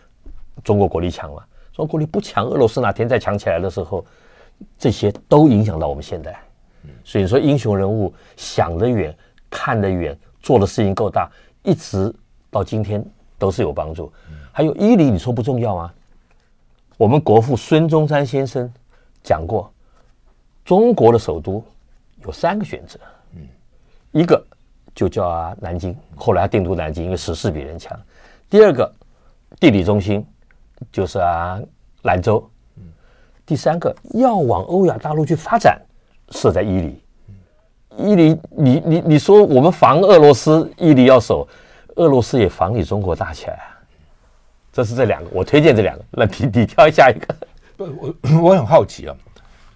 [0.63, 1.45] 中国国力强了。
[1.73, 4.05] 中国国力不强，俄罗斯哪天再强起来的时候，
[4.79, 6.39] 这些都影响到我们现在。
[7.03, 9.13] 所以说，英雄人物想得远，
[9.51, 11.29] 看得远，做的事情够大，
[11.65, 12.15] 一直
[12.49, 13.05] 到今天
[13.39, 14.13] 都是有帮助。
[14.53, 15.93] 还有伊犁，你说不重要吗？
[16.97, 18.73] 我们国父孙中山先生
[19.25, 19.69] 讲过。
[20.73, 21.63] 中国的首都
[22.25, 22.99] 有三个选择，
[23.35, 23.47] 嗯，
[24.11, 24.43] 一个
[24.95, 27.95] 就叫啊南京，后来定都南京，因为时势比人强。
[28.49, 28.91] 第二个
[29.61, 30.27] 地理中心
[30.91, 31.61] 就是啊
[32.05, 32.43] 兰州，
[32.79, 32.85] 嗯，
[33.45, 35.79] 第三个要往欧亚大陆去发展，
[36.31, 37.03] 设在伊犁。
[37.99, 41.47] 伊犁，你你你说我们防俄罗斯，伊犁要守，
[41.97, 43.77] 俄罗斯也防你中国大起来啊。
[44.73, 47.37] 这是这两个，我推荐这两个，那你你挑下一个。
[47.77, 48.15] 不，我
[48.49, 49.15] 我很好奇啊。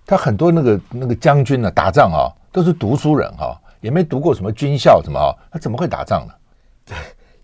[0.06, 6.32] 他很多那个那个将军呢，打仗啊，都是读书人哈，也没读过什么军校什么啊，他怎么会打仗呢？
[6.84, 6.96] 对，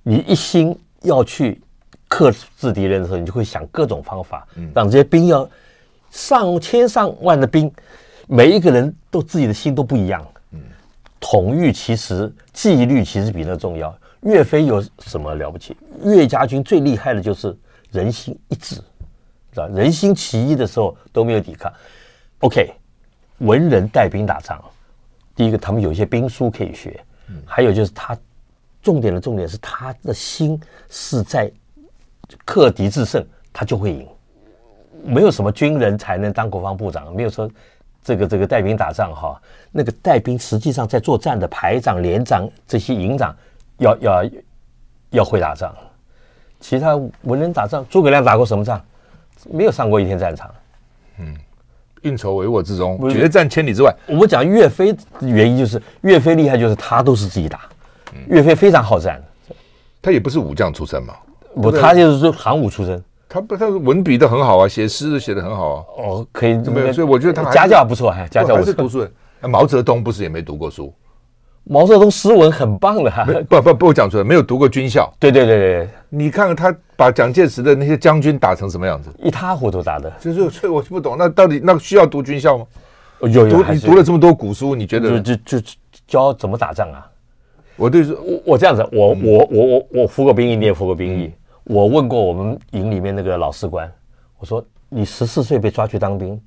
[0.03, 1.61] 你一心要去
[2.07, 5.49] 克制敌人的时候，你就会想各种方法，让这些兵要
[6.11, 7.73] 上千上万的兵，
[8.29, 10.25] 每一个人都自己的心都不一样。
[10.53, 10.61] 嗯，
[11.19, 13.93] 统御其实纪律其实比那重要。
[14.21, 15.77] 岳飞有什么了不起？
[16.05, 17.57] 岳家军最厉害的就是
[17.91, 21.73] 人心一致，知道人心齐一的时候都没有抵抗。
[22.43, 22.75] OK，
[23.39, 24.61] 文人带兵打仗，
[25.37, 27.01] 第一个他们有一些兵书可以学，
[27.47, 28.19] 还有就是他
[28.83, 31.49] 重点的重点是他的心是在
[32.45, 34.09] 克敌制胜，他就会赢。
[35.05, 37.49] 没有什么军人才能当国防部长，没有说
[38.03, 43.37] 这个这个带兵打仗哈，那个带兵实际上在作战的排长、连长这些营长
[43.79, 44.31] 要要
[45.11, 45.73] 要会打仗。
[46.59, 48.85] 其他文人打仗，诸葛亮打过什么仗？
[49.49, 50.53] 没有上过一天战场。
[51.19, 51.37] 嗯。
[52.03, 53.95] 运筹帷幄之中，决战千里之外。
[54.07, 57.61] 我们讲岳飞的原因就是岳飞厉害，就是他都是自己打。
[58.29, 59.23] 岳飞非常好战，
[60.01, 61.15] 他也不是武将出身嘛，
[61.55, 63.03] 不，他就是说行武出身。
[63.29, 65.85] 他不，他文笔的很好啊，写诗写的很好啊。
[65.97, 68.67] 哦，可以，没有，所以我觉得他家教不错，还家教不错。
[68.67, 69.11] 是读书人。
[69.41, 70.93] 那毛泽东不是也没读过书？
[71.65, 73.11] 毛泽东诗文很棒的，
[73.49, 75.13] 不不不，我讲出来，没有读过军校。
[75.19, 80.11] 对对对对，你看看他把蒋介石的那些将军打成什么样子，一塌糊涂打的。
[80.21, 82.67] 就是，所以我不懂，那到底那需要读军校吗？
[83.21, 85.69] 有有，你读了这么多古书，你觉得就就就
[86.09, 87.07] 教怎么打仗啊？
[87.77, 91.33] 我对是，我我这样子，我我我我我服过兵役，你也服过兵役。
[91.65, 93.91] 我问过我们营里面那个老士官，
[94.41, 96.39] 我说你十四岁被抓去当兵，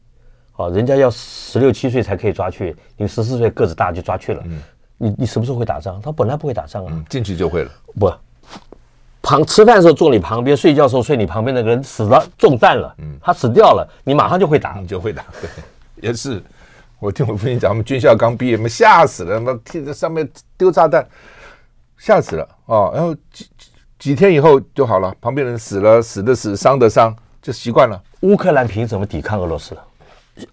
[0.58, 4.44] 哦，人家要十六七岁才可以抓去，你十四岁个子大就抓去了。
[4.98, 6.02] 你你什么时候会打仗？
[6.02, 7.72] 他本来不会打仗啊，嗯，进去就会了。
[8.00, 8.12] 不，
[9.22, 15.26] 旁吃饭的时候坐你旁边，睡觉的时候睡你旁边那个人死了，中弹了，嗯，他死掉了，你马上就会打，你就会打。
[15.42, 15.50] 对，
[16.02, 16.42] 也是，
[17.00, 20.28] 我听我父亲讲，我们军校刚毕业，们吓死了，嘛替在上面
[20.58, 21.06] 丢炸弹，
[21.98, 22.92] 吓死了啊、哦！
[22.94, 23.48] 然后几
[23.98, 28.02] 几天以后就好了，旁边人死了，死的死，伤的伤，就习惯了。
[28.22, 29.76] 乌克兰凭什么抵抗俄罗斯？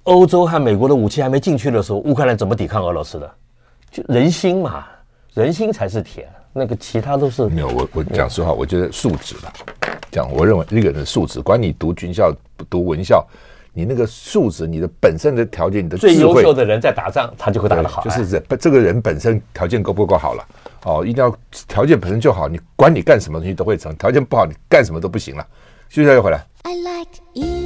[0.05, 3.31] 欧洲和美国的武器还没进去的时候，乌克兰怎么抵抗俄罗斯的？
[3.93, 4.87] 就人心嘛，
[5.35, 7.69] 人心才是铁，那个其他都是没有。
[7.69, 9.53] 我我讲实话，我觉得素质吧，
[10.11, 13.23] 讲我认为一个人的素质，管你读军校不读文校，
[13.75, 18.03] 你那个素质，你的本身的条件，你的最优秀的人在打仗，他就会打得好。
[18.03, 20.45] 就是人，这个人本身条件够不够好了？
[20.85, 21.31] 哦，一定要
[21.69, 23.95] 条件本身就好，你管你干什么东西都会成。
[23.97, 25.47] 条件不好，你干什么都不行了。
[25.91, 26.43] 休息一下就回来。
[26.63, 27.62] I like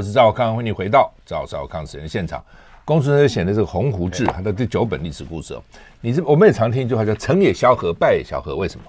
[0.00, 2.42] 我是赵康，欢迎你回到赵少康时人现场。
[2.86, 5.62] 公孙显的这个《鸿鹄志》，它的第九本历史故事哦。
[6.00, 8.86] 你这我们也常听一句话叫“成也萧何，败也萧何”，为什么？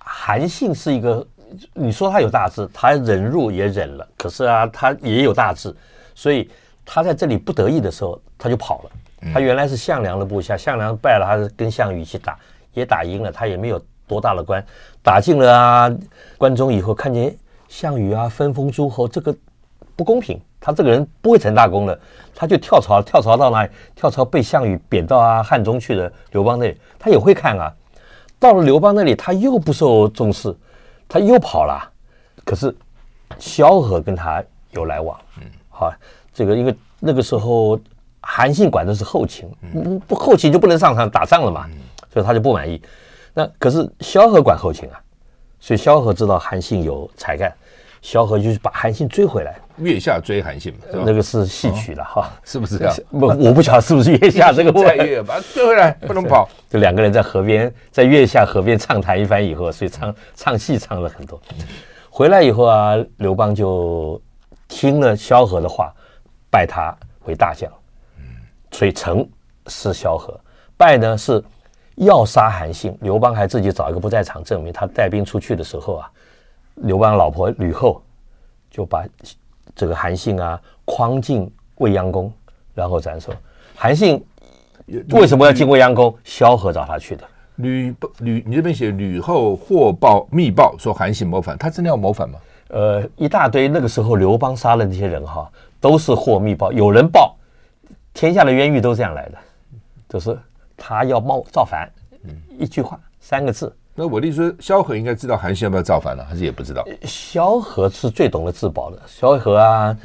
[0.00, 1.26] 韩信是一个，
[1.72, 5.74] 你说他有大志，他忍辱也忍了，可是啊，他也有大志，
[6.14, 6.50] 所以
[6.84, 8.90] 他在这里不得意的时候，他就跑了。
[9.32, 12.38] 他原来是项梁的部下，项梁败了，他是跟项羽一起打，
[12.74, 14.62] 也打赢了，他也没有多大的官，
[15.02, 15.90] 打进了啊
[16.36, 17.34] 关中以后，看见
[17.66, 19.34] 项羽啊分封诸侯，这个。
[19.96, 21.98] 不公平，他这个人不会成大功的，
[22.34, 23.70] 他就跳槽，跳槽到哪里？
[23.94, 27.72] 跳槽被项羽贬到啊汉中去的，刘邦那里，他也会看啊。
[28.38, 30.54] 到了刘邦那里，他又不受重视，
[31.08, 31.90] 他又跑了。
[32.44, 32.74] 可是
[33.38, 35.92] 萧何跟他有来往，嗯，好，
[36.32, 37.78] 这个因为那个时候
[38.20, 39.48] 韩信管的是后勤，
[40.06, 41.66] 不后勤就不能上场打仗了嘛，
[42.12, 42.82] 所以他就不满意。
[43.32, 45.00] 那可是萧何管后勤啊，
[45.58, 47.50] 所以萧何知道韩信有才干，
[48.02, 49.56] 萧何就是把韩信追回来。
[49.78, 52.96] 月下追韩信嘛，那个是戏曲了哈，是不是这样？
[53.10, 56.48] 不，我不晓得是不是月下这个在月把他追回来，不能跑。
[56.70, 61.40] 就两个人在河边，在月下河边畅谈一番以后，所以唱唱戏唱了很多。
[62.08, 64.20] 回来以后啊，刘邦就
[64.68, 65.92] 听了萧何的话，
[66.50, 67.68] 拜他为大将。
[68.18, 68.24] 嗯
[68.70, 69.28] 所以成
[69.66, 70.38] 是萧何，
[70.76, 71.42] 败呢是
[71.96, 72.96] 要杀韩信。
[73.00, 74.72] 刘邦还自己找一个不在场证明。
[74.72, 76.10] 他带兵出去的时候啊，
[76.76, 78.00] 刘邦老婆吕后
[78.70, 79.04] 就把。
[79.74, 82.32] 这个韩信啊，匡进未央宫，
[82.74, 83.32] 然后斩首。
[83.74, 84.24] 韩信
[85.10, 86.14] 为什么要进未央宫？
[86.24, 87.24] 萧何找他去的。
[87.56, 92.38] 吕吕，你这边写吕后获报密报说韩信谋反，他真的要谋反吗？
[92.68, 93.68] 呃，一大堆。
[93.68, 97.36] 那个时候刘邦杀了那些人哈，都是获密报，有人报，
[98.12, 99.38] 天下的冤狱都这样来的，
[100.08, 100.38] 就是
[100.76, 101.88] 他要冒造反。
[102.58, 103.74] 一句话，三个字。
[103.94, 106.84] 那我的意思说，萧何应该知道韩信要不要造反了，还是也不知道？
[107.04, 109.00] 萧何是最懂得自保的。
[109.06, 109.96] 萧何啊，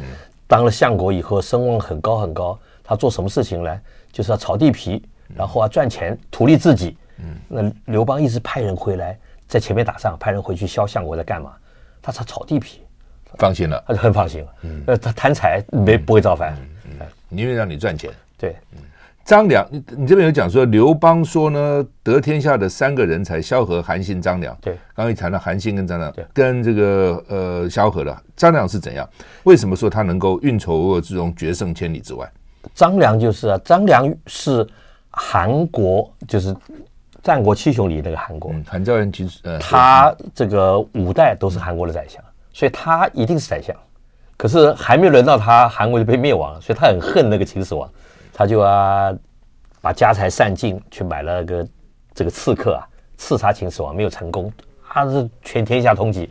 [0.48, 2.58] 当了相国以后，声望很高很高。
[2.84, 3.82] 他做什么事情呢？
[4.12, 5.04] 就是要炒地皮，
[5.36, 6.98] 然后啊赚钱，图利自己。
[7.18, 11.54] 嗯，那刘邦一直派人回来，在前面打仗，派人回去萧相国在干嘛？
[12.02, 12.82] 他炒炒地皮，
[13.38, 14.48] 放心了，他就很放心了。
[14.62, 16.54] 嗯，呃，他贪财没不会造反。
[16.86, 18.12] 嗯嗯，宁愿让你赚钱。
[18.38, 18.56] 对。
[19.26, 24.58] 张良，你你这边有讲说刘邦说呢，得天下的三个人才，萧何、韩信、张良。
[24.60, 28.20] 对，刚刚一谈到韩信跟张良，对，跟这个呃萧何了。
[28.36, 29.08] 张良是怎样？
[29.44, 32.28] 为什么说他能够运筹帷幄之中，决胜千里之外？
[32.74, 34.68] 张良就是啊，张良是
[35.12, 36.56] 韩国，就是
[37.22, 38.52] 战国七雄里那个韩国。
[38.66, 42.20] 韩赵燕秦，呃，他这个五代都是韩国的宰相，
[42.52, 43.76] 所以他一定是宰相。
[44.36, 47.88] 可是还没有轮到他，韩国就被灭亡了，所以他很恨那个秦始皇。
[48.40, 49.14] 他就啊，
[49.82, 51.68] 把家财散尽去买了个
[52.16, 54.50] 这个刺客啊，刺杀秦始皇没有成功，
[54.88, 56.26] 他是全天下通缉，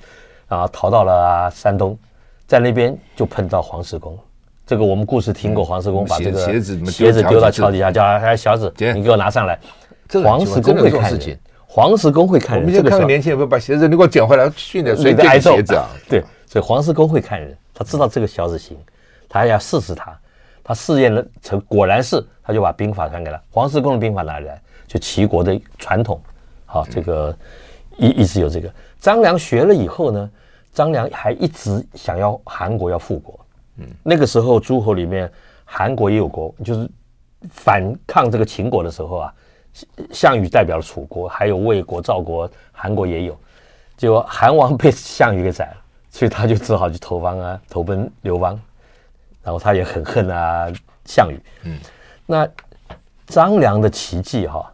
[0.46, 1.98] 啊，逃到了山东，
[2.46, 4.18] 在那边就碰到黄石公。
[4.66, 9.58] 这个我们故事听过，黄石公把这个鞋子鞋子丢到桥底下，叫哎小子，你给我拿上来。
[10.24, 12.64] 黄石公会看人，黄石公会看人。
[12.66, 15.58] 我们就看个年轻人不把鞋子你给我捡回来，训点谁挨揍？
[16.08, 18.78] 对，所以黄石公会看人，他知道这个小子行，
[19.28, 20.18] 他还要试试他。
[20.68, 24.60] 他试验了成，果然是，他就把兵法传给了黄石公的兵法哪里来？
[24.86, 26.20] 就齐国的传统，
[26.66, 27.34] 好，这个
[27.96, 28.70] 一一直有这个。
[29.00, 30.30] 张良学了以后呢，
[30.74, 33.40] 张良还一直想要韩国要复国。
[33.78, 35.32] 嗯，那个时候诸侯里面，
[35.64, 36.86] 韩国也有国，就是
[37.48, 39.34] 反抗这个秦国的时候啊，
[40.12, 43.34] 项羽代表了楚国，还有魏国、赵国，韩国也有。
[43.96, 45.76] 结果韩王被项羽给宰了，
[46.10, 48.60] 所以他就只好去投帮啊，投奔刘邦。
[49.42, 50.66] 然后他也很恨啊，
[51.04, 51.40] 项羽。
[51.64, 51.78] 嗯，
[52.26, 52.48] 那
[53.26, 54.70] 张良的奇迹哈，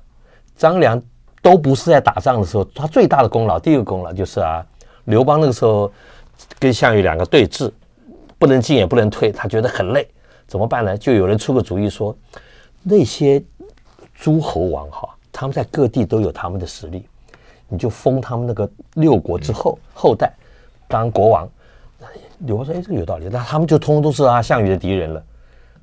[0.57, 1.01] 张良
[1.43, 4.65] 都不是在打仗的时候，他最大的功劳，第一个功劳就是啊，
[5.05, 5.93] 刘邦那个时候
[6.59, 7.71] 跟项羽两个对峙，
[8.39, 10.09] 不能进也不能退，他觉得很累，
[10.47, 10.97] 怎么办呢？
[10.97, 12.17] 就有人出个主意说，
[12.83, 13.43] 那些
[14.15, 17.07] 诸侯王哈，他们在各地都有他们的实力，
[17.69, 20.33] 你就封他们那个六国之后后代
[20.89, 21.49] 当国王。
[22.47, 23.29] 刘邦说：“哎，这个有道理。
[23.31, 25.23] 那他们就通通都是啊项羽的敌人了。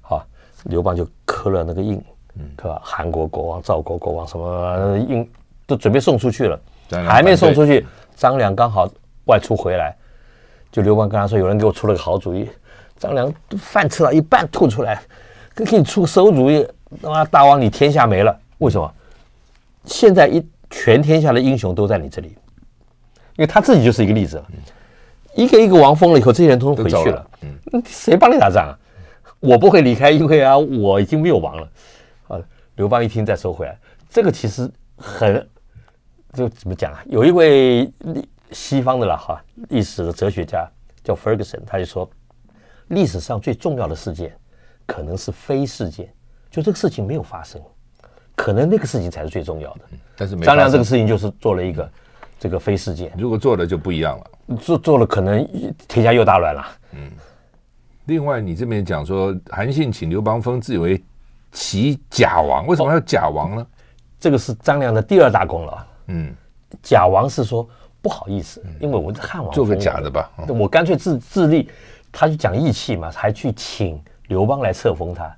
[0.02, 0.26] 好，
[0.66, 2.02] 刘邦就刻了那个印，
[2.60, 2.80] 是吧？
[2.84, 5.30] 韩国国王、赵国国王什么印
[5.66, 8.90] 都准备送出去了，还没送出去，张良刚好
[9.26, 9.96] 外出回来，
[10.72, 12.50] 就刘邦跟他说：‘有人给我出了个好主意。’
[12.98, 15.02] 张良饭吃到一半吐出来，
[15.56, 16.68] 给给你出个馊主意，
[17.02, 18.38] 他妈大王你天下没了。
[18.60, 18.94] 为什么？
[19.86, 24.40] 现在一全天下的英雄都在你这里，因为他自己就是一个例子。”
[25.36, 27.28] 一个一个王封了以后，这些人通通回去了。
[27.42, 28.78] 嗯，谁帮你打仗啊？
[29.40, 31.70] 我不会离开，因为啊，我已经没有王了。
[32.28, 32.40] 啊，
[32.76, 33.78] 刘邦一听再收回来，
[34.10, 35.48] 这个其实很，
[36.34, 37.04] 就怎么讲啊？
[37.08, 37.92] 有一位
[38.52, 40.70] 西方的了哈，历史的哲学家
[41.04, 42.10] 叫 Ferguson，他就说，
[42.90, 44.36] 历史上最重要的事件
[44.86, 46.14] 可能是非事件，
[46.50, 47.62] 就这个事情没有发生，
[48.36, 49.82] 可能那个事情才是最重要的。
[50.16, 51.90] 但是张良这个事情就是做了一个
[52.42, 54.58] 这个非事件，如果做了就不一样了。
[54.58, 55.48] 做做了，可能
[55.88, 56.66] 天下又大乱了。
[56.94, 57.12] 嗯，
[58.06, 61.00] 另外你这边讲说，韩信请刘邦封自己为
[61.52, 63.68] 齐假王，为什么要假王呢？
[64.20, 65.78] 这个是张良的第二大功劳。
[66.08, 66.34] 嗯，
[66.82, 67.70] 假王是说
[68.02, 70.32] 不好意思，因为我是汉王，做个假的吧。
[70.48, 71.70] 我干脆自自立，
[72.12, 75.32] 他就讲义气嘛，还去请刘邦来册封他。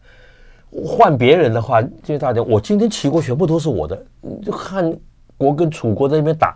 [0.71, 4.05] 换别人的话，就大家我今天齐国全部都是我的，
[4.41, 4.89] 就汉
[5.37, 6.55] 国跟楚国在那边打。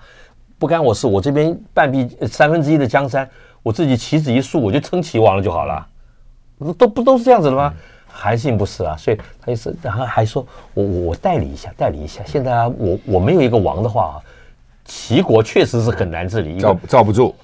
[0.60, 3.30] 不干我事，我这边半壁三分之一的江山，
[3.62, 5.88] 我自己棋子一竖，我就称齐王了就好了，
[6.78, 7.74] 都不都是这样子的吗？
[8.10, 12.24] 韩信不是啊，所以他就是，然后还说我我代理一下，代理一下。
[12.26, 14.16] 现在啊，我我没有一个王的话啊，
[14.86, 17.36] 齐国确实是很难治理，罩罩不住。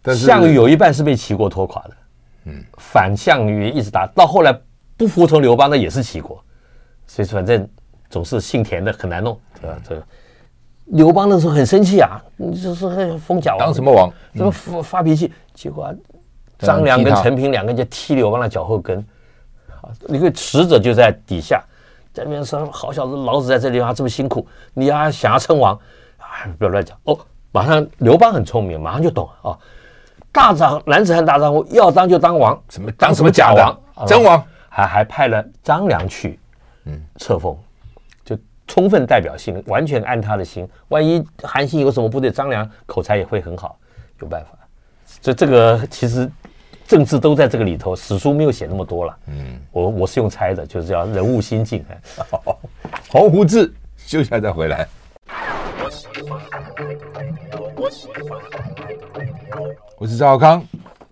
[0.00, 1.90] 但是项羽有一半是被齐国拖垮的，
[2.44, 4.58] 嗯，反项羽一直打到后来
[4.96, 6.42] 不服从刘邦的也是齐国，
[7.06, 7.68] 所以反正
[8.08, 9.76] 总是姓田的很难弄，对吧？
[9.86, 10.02] 这个
[10.90, 14.10] 刘邦那时候很生气啊，就是封假王，当什么王？
[14.34, 15.32] 怎么发发脾气？
[15.54, 15.94] 结果
[16.58, 18.98] 张良跟陈平两个人就踢刘邦的脚后跟。
[19.80, 21.62] 啊那个使者就在底下，
[22.12, 25.72] 在那边说：“好小子，老子在这地方，这么辛苦，你要想要称王，
[26.18, 26.26] 啊，
[26.58, 27.16] 不要乱讲哦。”
[27.52, 29.58] 马上刘邦很聪明，马上就懂了啊。
[30.32, 36.38] 大丈男子汉大丈夫，要当就当王，什么当什么假王，真王，还还派了张良去，
[36.84, 37.60] 嗯，册封，就
[38.68, 40.68] 充分代表性，完全按他的心。
[40.88, 43.76] 万一韩信有什么不对，张良口才也会很好，
[44.20, 44.50] 有办法。
[45.20, 46.30] 所以这个其实。
[46.86, 49.14] 政治都在这个里头，史书没有写那么多了。
[49.26, 51.84] 嗯，我我是用猜的，就是叫人物心境。
[53.12, 54.88] 鸿鵠志，休息下再回来。
[59.98, 60.64] 我是赵少康，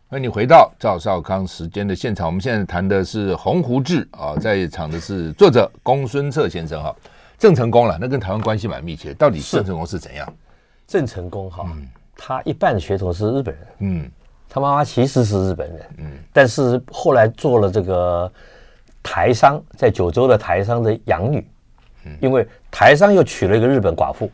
[0.08, 2.26] 欢迎你回到赵少康时间的现场。
[2.26, 6.96] 我们现在谈的是《鸿鵠志》啊，在场的是作者公孙策先生哈。
[7.38, 9.12] 郑成功了，那跟台湾关系蛮密切。
[9.14, 10.32] 到底郑成功是怎样？
[10.86, 13.66] 郑成功哈，嗯、他一半的血统是日本人。
[13.78, 14.10] 嗯。
[14.48, 18.32] 他妈妈其实是日本人，嗯，但是后来做了这个
[19.02, 21.46] 台商，在九州的台商的养女，
[22.04, 24.30] 嗯，因为台商又娶了一个日本寡妇，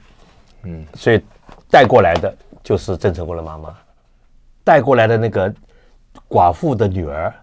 [0.64, 1.20] 嗯，所以
[1.70, 2.32] 带过来的
[2.62, 3.74] 就是郑成功的妈妈，
[4.62, 5.52] 带过来的那个
[6.28, 7.34] 寡妇的女儿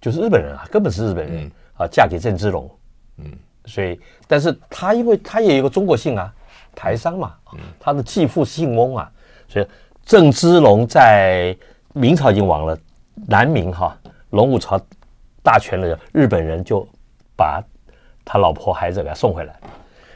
[0.00, 2.70] 就是日本人啊，根本是日本人啊，嫁给郑芝龙，
[3.18, 3.30] 嗯，
[3.64, 6.32] 所以但是他因为他也有个中国姓啊，
[6.74, 9.10] 台商嘛，嗯，他的继父姓翁啊，
[9.48, 9.66] 所以
[10.04, 11.56] 郑芝龙在。
[11.94, 12.74] 明朝已经亡了，
[13.28, 13.94] 南明哈
[14.30, 14.80] 隆武朝
[15.42, 16.88] 大权的，日本人就
[17.36, 17.62] 把
[18.24, 19.54] 他老婆孩子给他送回来。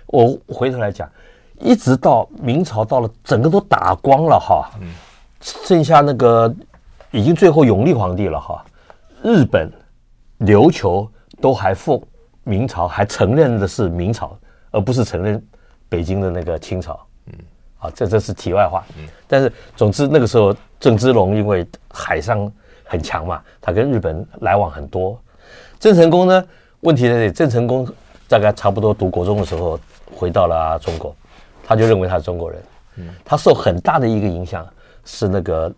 [0.07, 1.07] 我回头来讲，
[1.61, 4.71] 一直到明朝到了，整个都打光了哈，
[5.43, 6.51] 剩下那个
[7.11, 8.65] 已经最后永历皇帝了哈，
[9.23, 9.71] 日本
[10.39, 11.07] 琉球
[11.43, 12.01] 都还奉
[12.47, 14.39] 明朝，还承认的是明朝，
[14.71, 15.45] 而不是承认
[15.89, 16.99] 北京的那个清朝。
[17.27, 17.35] 嗯，
[17.81, 18.87] 啊，这这是题外话。
[18.97, 20.57] 嗯，但是总之那个时候。
[20.79, 22.53] 郑芝龙因为海上
[22.85, 25.19] 很强嘛，他跟日本来往很多。
[25.81, 26.45] 郑成功呢，
[26.81, 27.89] 问题在这里，郑成功
[28.29, 29.81] 大概差不多读国中的时候
[30.15, 31.17] 回到了中国，
[31.65, 32.63] 他就认为他是中国人。
[32.97, 34.69] 嗯，他受很大的一个影响
[35.07, 35.73] 是那个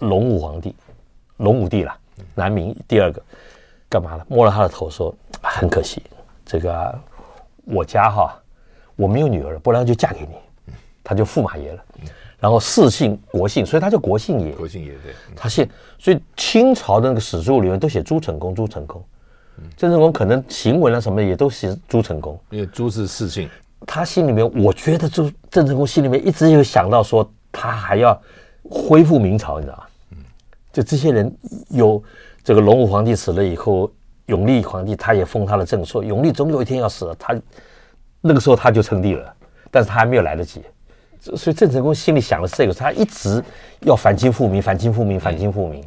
[0.00, 0.74] 隆武皇帝，
[1.36, 1.96] 隆武帝啦，
[2.34, 3.22] 南明第二个，
[3.90, 4.24] 干嘛了？
[4.28, 6.02] 摸了他的头说，很可惜，
[6.46, 6.94] 这个、啊、
[7.64, 8.40] 我家哈
[8.96, 10.74] 我没有女儿，不然就嫁给你，
[11.04, 11.84] 他就驸马爷了。
[12.38, 14.52] 然后世姓国姓，所以他叫国姓爷。
[14.52, 15.68] 国姓爷对，他姓，
[15.98, 19.04] 所以清朝的那个史书里面都写朱成功，朱成功。
[19.76, 23.46] 郑成功可能行文啊什么的也都写朱成功，因为朱是世姓。
[23.86, 28.18] 他心里面，我觉得朱郑成功心里面一直有想到说，他还要
[28.70, 29.84] 恢复明朝，你知道吗？
[30.12, 30.16] 嗯，
[30.72, 31.30] 就这些人
[31.68, 32.02] 有
[32.42, 33.90] 这个隆武皇帝死了以后，
[34.26, 37.34] 永历皇帝他也封他的正朔，永历总有一天要死了，他
[38.20, 39.34] 那个时候他就称帝了，
[39.70, 40.62] 但是他还没有来得及。
[41.20, 43.42] 所以郑成功心里想的是这个，他一直
[43.80, 45.84] 要反清复明，反清复明，反清复明。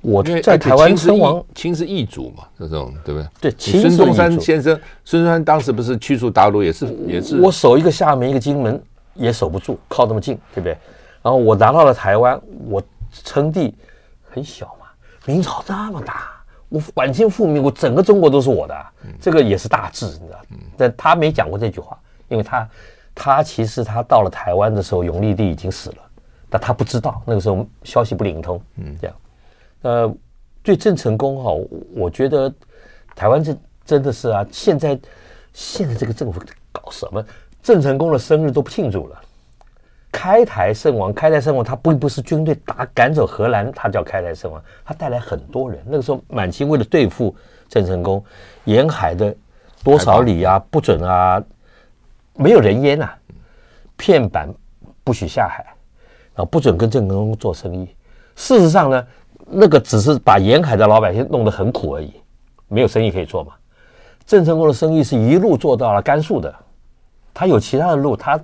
[0.00, 3.50] 我在台湾称王，清是异族嘛，这种对不对？
[3.50, 7.38] 对，孙中山先生，孙中山当时不是驱除鞑虏，也是也是。
[7.38, 8.82] 我守一个厦门，一个金门
[9.12, 10.72] 也守不住，靠那么近，对不对？
[11.22, 12.82] 然后我拿到了台湾，我
[13.12, 13.74] 称帝
[14.22, 14.79] 很小嘛，
[15.26, 16.30] 明朝这么大，
[16.68, 18.86] 我反清复明，我整个中国都是我的，
[19.20, 20.40] 这个也是大志，你知道？
[20.76, 21.98] 但他没讲过这句话，
[22.28, 22.68] 因为他。
[23.12, 25.96] 他其实他到了台湾的时候，永历帝已经死了，
[26.48, 29.16] 但他不知道那个时候消息不灵通，嗯，这样。
[29.82, 30.14] 呃，
[30.62, 31.50] 对郑成功哈，
[31.92, 32.50] 我觉得
[33.14, 33.54] 台湾这
[33.84, 34.98] 真的是啊，现在
[35.52, 36.40] 现在这个政府
[36.70, 37.22] 搞什么？
[37.62, 39.20] 郑成功的生日都不庆祝了。
[40.12, 45.80] 开台圣王，开台圣王，他并不是军队打赶走荷兰，他叫开台圣王，他带来很多人。
[45.86, 47.34] 那个时候满清为了对付
[47.68, 48.22] 郑成功，
[48.64, 49.34] 沿海的
[49.84, 51.42] 多少里啊，不准啊。
[52.34, 53.18] 没有人烟呐、啊，
[53.96, 54.48] 片板
[55.04, 55.62] 不许下海，
[56.34, 57.86] 然后不准跟郑成功做生意。
[58.34, 59.06] 事实上呢，
[59.46, 62.14] 那个只是把沿海的老百姓弄得很苦而已，
[62.68, 63.52] 没有生意可以做嘛。
[64.24, 66.54] 郑成功的生意是一路做到了甘肃的，
[67.34, 68.40] 他有其他的路，他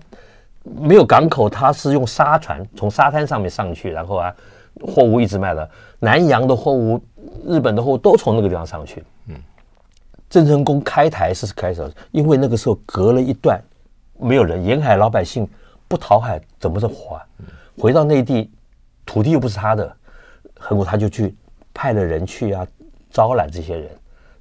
[0.75, 4.35] 没有港口，他是用沙船从沙滩上面上去，然后啊，
[4.83, 5.71] 货物一直卖的。
[5.99, 7.01] 南洋的货物、
[7.47, 9.05] 日本的货物都从那个地方上去。
[9.29, 9.37] 嗯，
[10.29, 13.61] 郑成功开台是开始，因为那个时候隔了一段。
[14.19, 15.47] 没有人，沿海老百姓
[15.87, 17.27] 不讨海怎么着活啊？
[17.79, 18.51] 回到内地，
[19.05, 19.95] 土地又不是他的，
[20.59, 21.37] 何故他就去
[21.75, 22.67] 派了人去啊，
[23.11, 23.91] 招揽这些人，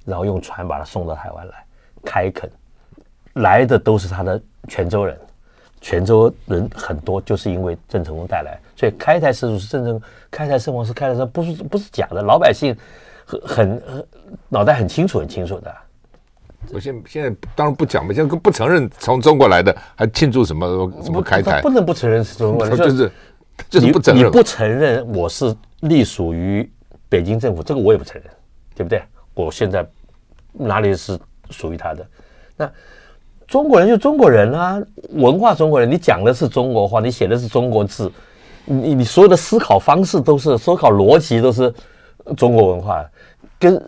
[0.06, 1.54] 然后用船把他送到台湾来
[2.02, 2.50] 开垦，
[3.34, 5.14] 来的都是他的泉州人，
[5.86, 12.76] 泉州人很多，就是因为郑成功带来，所以开台始祖是郑成功，开台圣王是开台圣，不是不是假的，老百姓
[13.24, 14.06] 很很
[14.48, 15.72] 脑袋很清楚很清楚的。
[16.72, 21.62] 我现现在当然不讲嘛，现在不承认从中国来的，还庆祝什么什么开台？
[21.62, 23.12] 不能不承认是中国人，就是
[23.70, 24.26] 就是不承认。
[24.26, 26.68] 你不承认我是隶属于
[27.08, 28.32] 北京政府，这个我也不承认，
[28.74, 29.00] 对不对？
[29.34, 29.86] 我现在
[30.52, 31.16] 哪里是
[31.50, 32.04] 属于他的？
[32.56, 32.72] 那
[33.46, 38.10] 中国人就中国人啊，文化中国人，你讲的是中国话，你写的是中国字，
[38.64, 41.72] 你你所有的思考方式都是思考逻辑都是
[42.36, 43.04] 中国文化。
[43.58, 43.80] 跟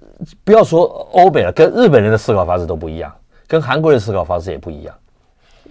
[0.44, 3.12] 不要说欧美了，跟日本人的思考方式都不一样，
[3.46, 4.94] 跟韩国人思考方式也不一样。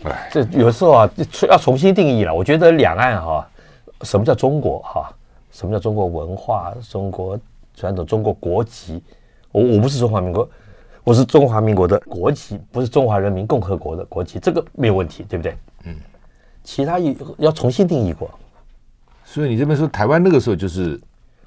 [0.03, 1.09] 哎，这有时候啊，
[1.49, 2.33] 要重新定义了。
[2.33, 3.47] 我觉得两岸哈，
[4.03, 5.09] 什么叫中国哈？
[5.51, 6.71] 什么叫中国文化？
[6.91, 7.39] 中国
[7.73, 8.05] 传统？
[8.05, 9.01] 中国国籍？
[9.51, 10.47] 我我不是中华民国，
[11.07, 15.57] 我是中华民国的国旗，不是中华人民共和国的国旗，这个没有问题，对不对？
[15.85, 15.95] 嗯。
[16.65, 16.99] 其他
[17.37, 18.29] 要重新定义过。
[19.23, 20.99] 所以你这边说台湾那个时候就是，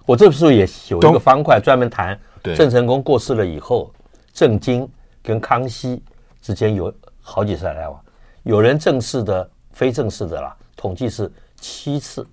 [0.06, 2.18] 我这时候也有一个方块专门谈。
[2.56, 3.92] 郑成功过世了以后，
[4.32, 4.88] 郑经
[5.22, 6.02] 跟康熙
[6.40, 6.90] 之间有
[7.20, 8.00] 好几次来往，
[8.44, 12.26] 有人正式的、非正式的啦，统计是七次。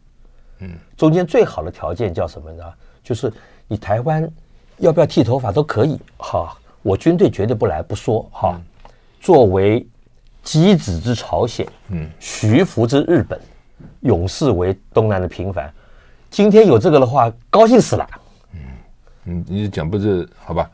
[0.59, 2.63] 嗯，中间最好的条件叫什么呢？
[3.03, 3.30] 就是
[3.67, 4.32] 你台湾
[4.78, 8.59] 要不要剃头发都可以，哈，我军队绝对不来不说，哈。
[9.19, 9.86] 作为
[10.43, 13.38] 箕子之朝鲜，嗯，徐福之日本，
[14.01, 15.73] 勇士为东南的平凡。
[16.30, 18.07] 今天有这个的话，高兴死了。
[18.53, 20.69] 嗯，你你讲不是好吧？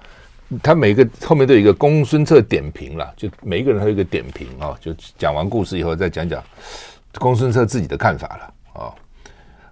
[0.62, 6.43] 他每个后面都有一个公孙策点评了，就每一个人他有一个点评啊、哦，就讲完故事以后再讲讲
[7.18, 8.43] 公孙策自己的看法了
[8.74, 8.93] 啊、哦。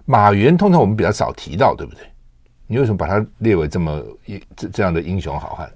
[0.06, 2.04] 马援通常我们比较少提到，对不对？
[2.66, 5.70] 你为什么把他列为这么一这这样的英雄好汉？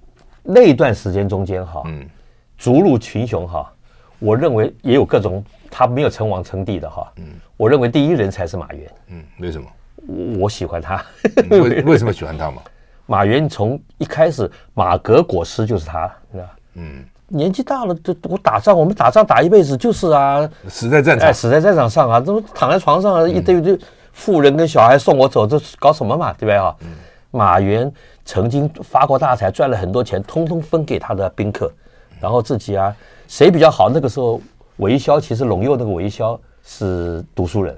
[0.47, 2.09] 那一段时间中间哈，嗯，
[2.57, 3.71] 逐鹿群雄哈，
[4.19, 7.25] 我认为也有各种他没有称王称帝的哈，嗯，
[7.57, 9.67] 我认为第一人才是马云，嗯，为什么？
[10.07, 11.05] 我我喜欢他，
[11.51, 12.63] 为为什么喜欢他嘛？
[13.07, 16.51] 马云从一开始，马革裹尸就是他，你知道？
[16.75, 23.79] 嗯，年纪大了，都我打仗，我们打仗打一辈子就是啊，死在战场，哎，死在战场上啊，都躺在床上，一堆堆
[24.13, 26.75] 妇人跟小孩送我走，这搞什么嘛，对不对啊？
[26.81, 26.89] 嗯、
[27.31, 27.93] 马援
[28.27, 31.73] 曾经发过大财，赚了很多钱，通通分给他的宾客，
[32.21, 32.95] 然后自己啊，
[33.29, 33.89] 谁比较好？
[33.89, 34.41] 那个时候，
[34.79, 37.75] 韦骁其实陇右那个韦骁是读书人，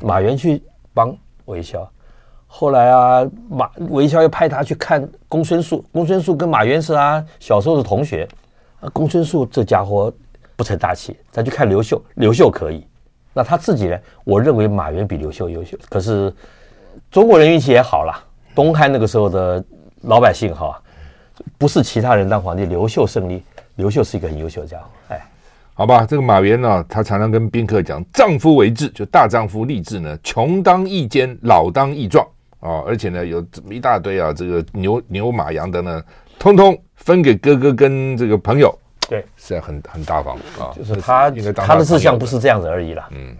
[0.00, 0.62] 马援去
[0.94, 1.14] 帮
[1.46, 1.86] 韦骁。
[2.46, 8.26] 后来啊，马韦骁又派他去看公孙述，公孙述跟马援是啊小时候是同学，
[8.80, 10.10] 啊，公孙述这家伙
[10.56, 12.86] 不成大器，再去看刘秀，刘秀可以，
[13.34, 13.98] 那他自己呢？
[14.24, 16.32] 我认为马援比刘秀优秀，可是
[17.10, 18.14] 中国人运气也好了，
[18.54, 19.62] 东汉那个时候的
[20.02, 20.80] 老百姓哈，
[21.56, 23.42] 不是其他人当皇帝，刘秀胜利，
[23.76, 25.20] 刘秀是一个很优秀的家伙，哎，
[25.74, 32.26] 好吧，这个马原呢，他常常跟宾客讲，丈夫为志，就大丈夫立志呢，穷当益坚，老当益壮。
[32.60, 36.02] 哦，而且呢，有这么一大堆啊，这个牛牛马羊的呢，
[36.40, 38.76] 通通分给哥哥跟这个朋友，
[39.08, 40.74] 对，实在很很大方啊。
[40.74, 43.08] 就是他，他，他的志向不是这样子而已啦。
[43.12, 43.36] 嗯，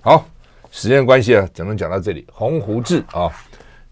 [0.00, 0.24] 好，
[0.72, 2.22] 时间关系啊，只能讲到这里。
[2.32, 3.32] 《鸿鹄志》啊，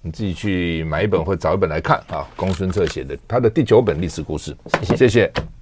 [0.06, 2.24] 你自己去买一本或找一本来看啊。
[2.36, 4.96] 公孙策写的他的第九本历史故事，谢谢。
[4.96, 5.56] 谢谢。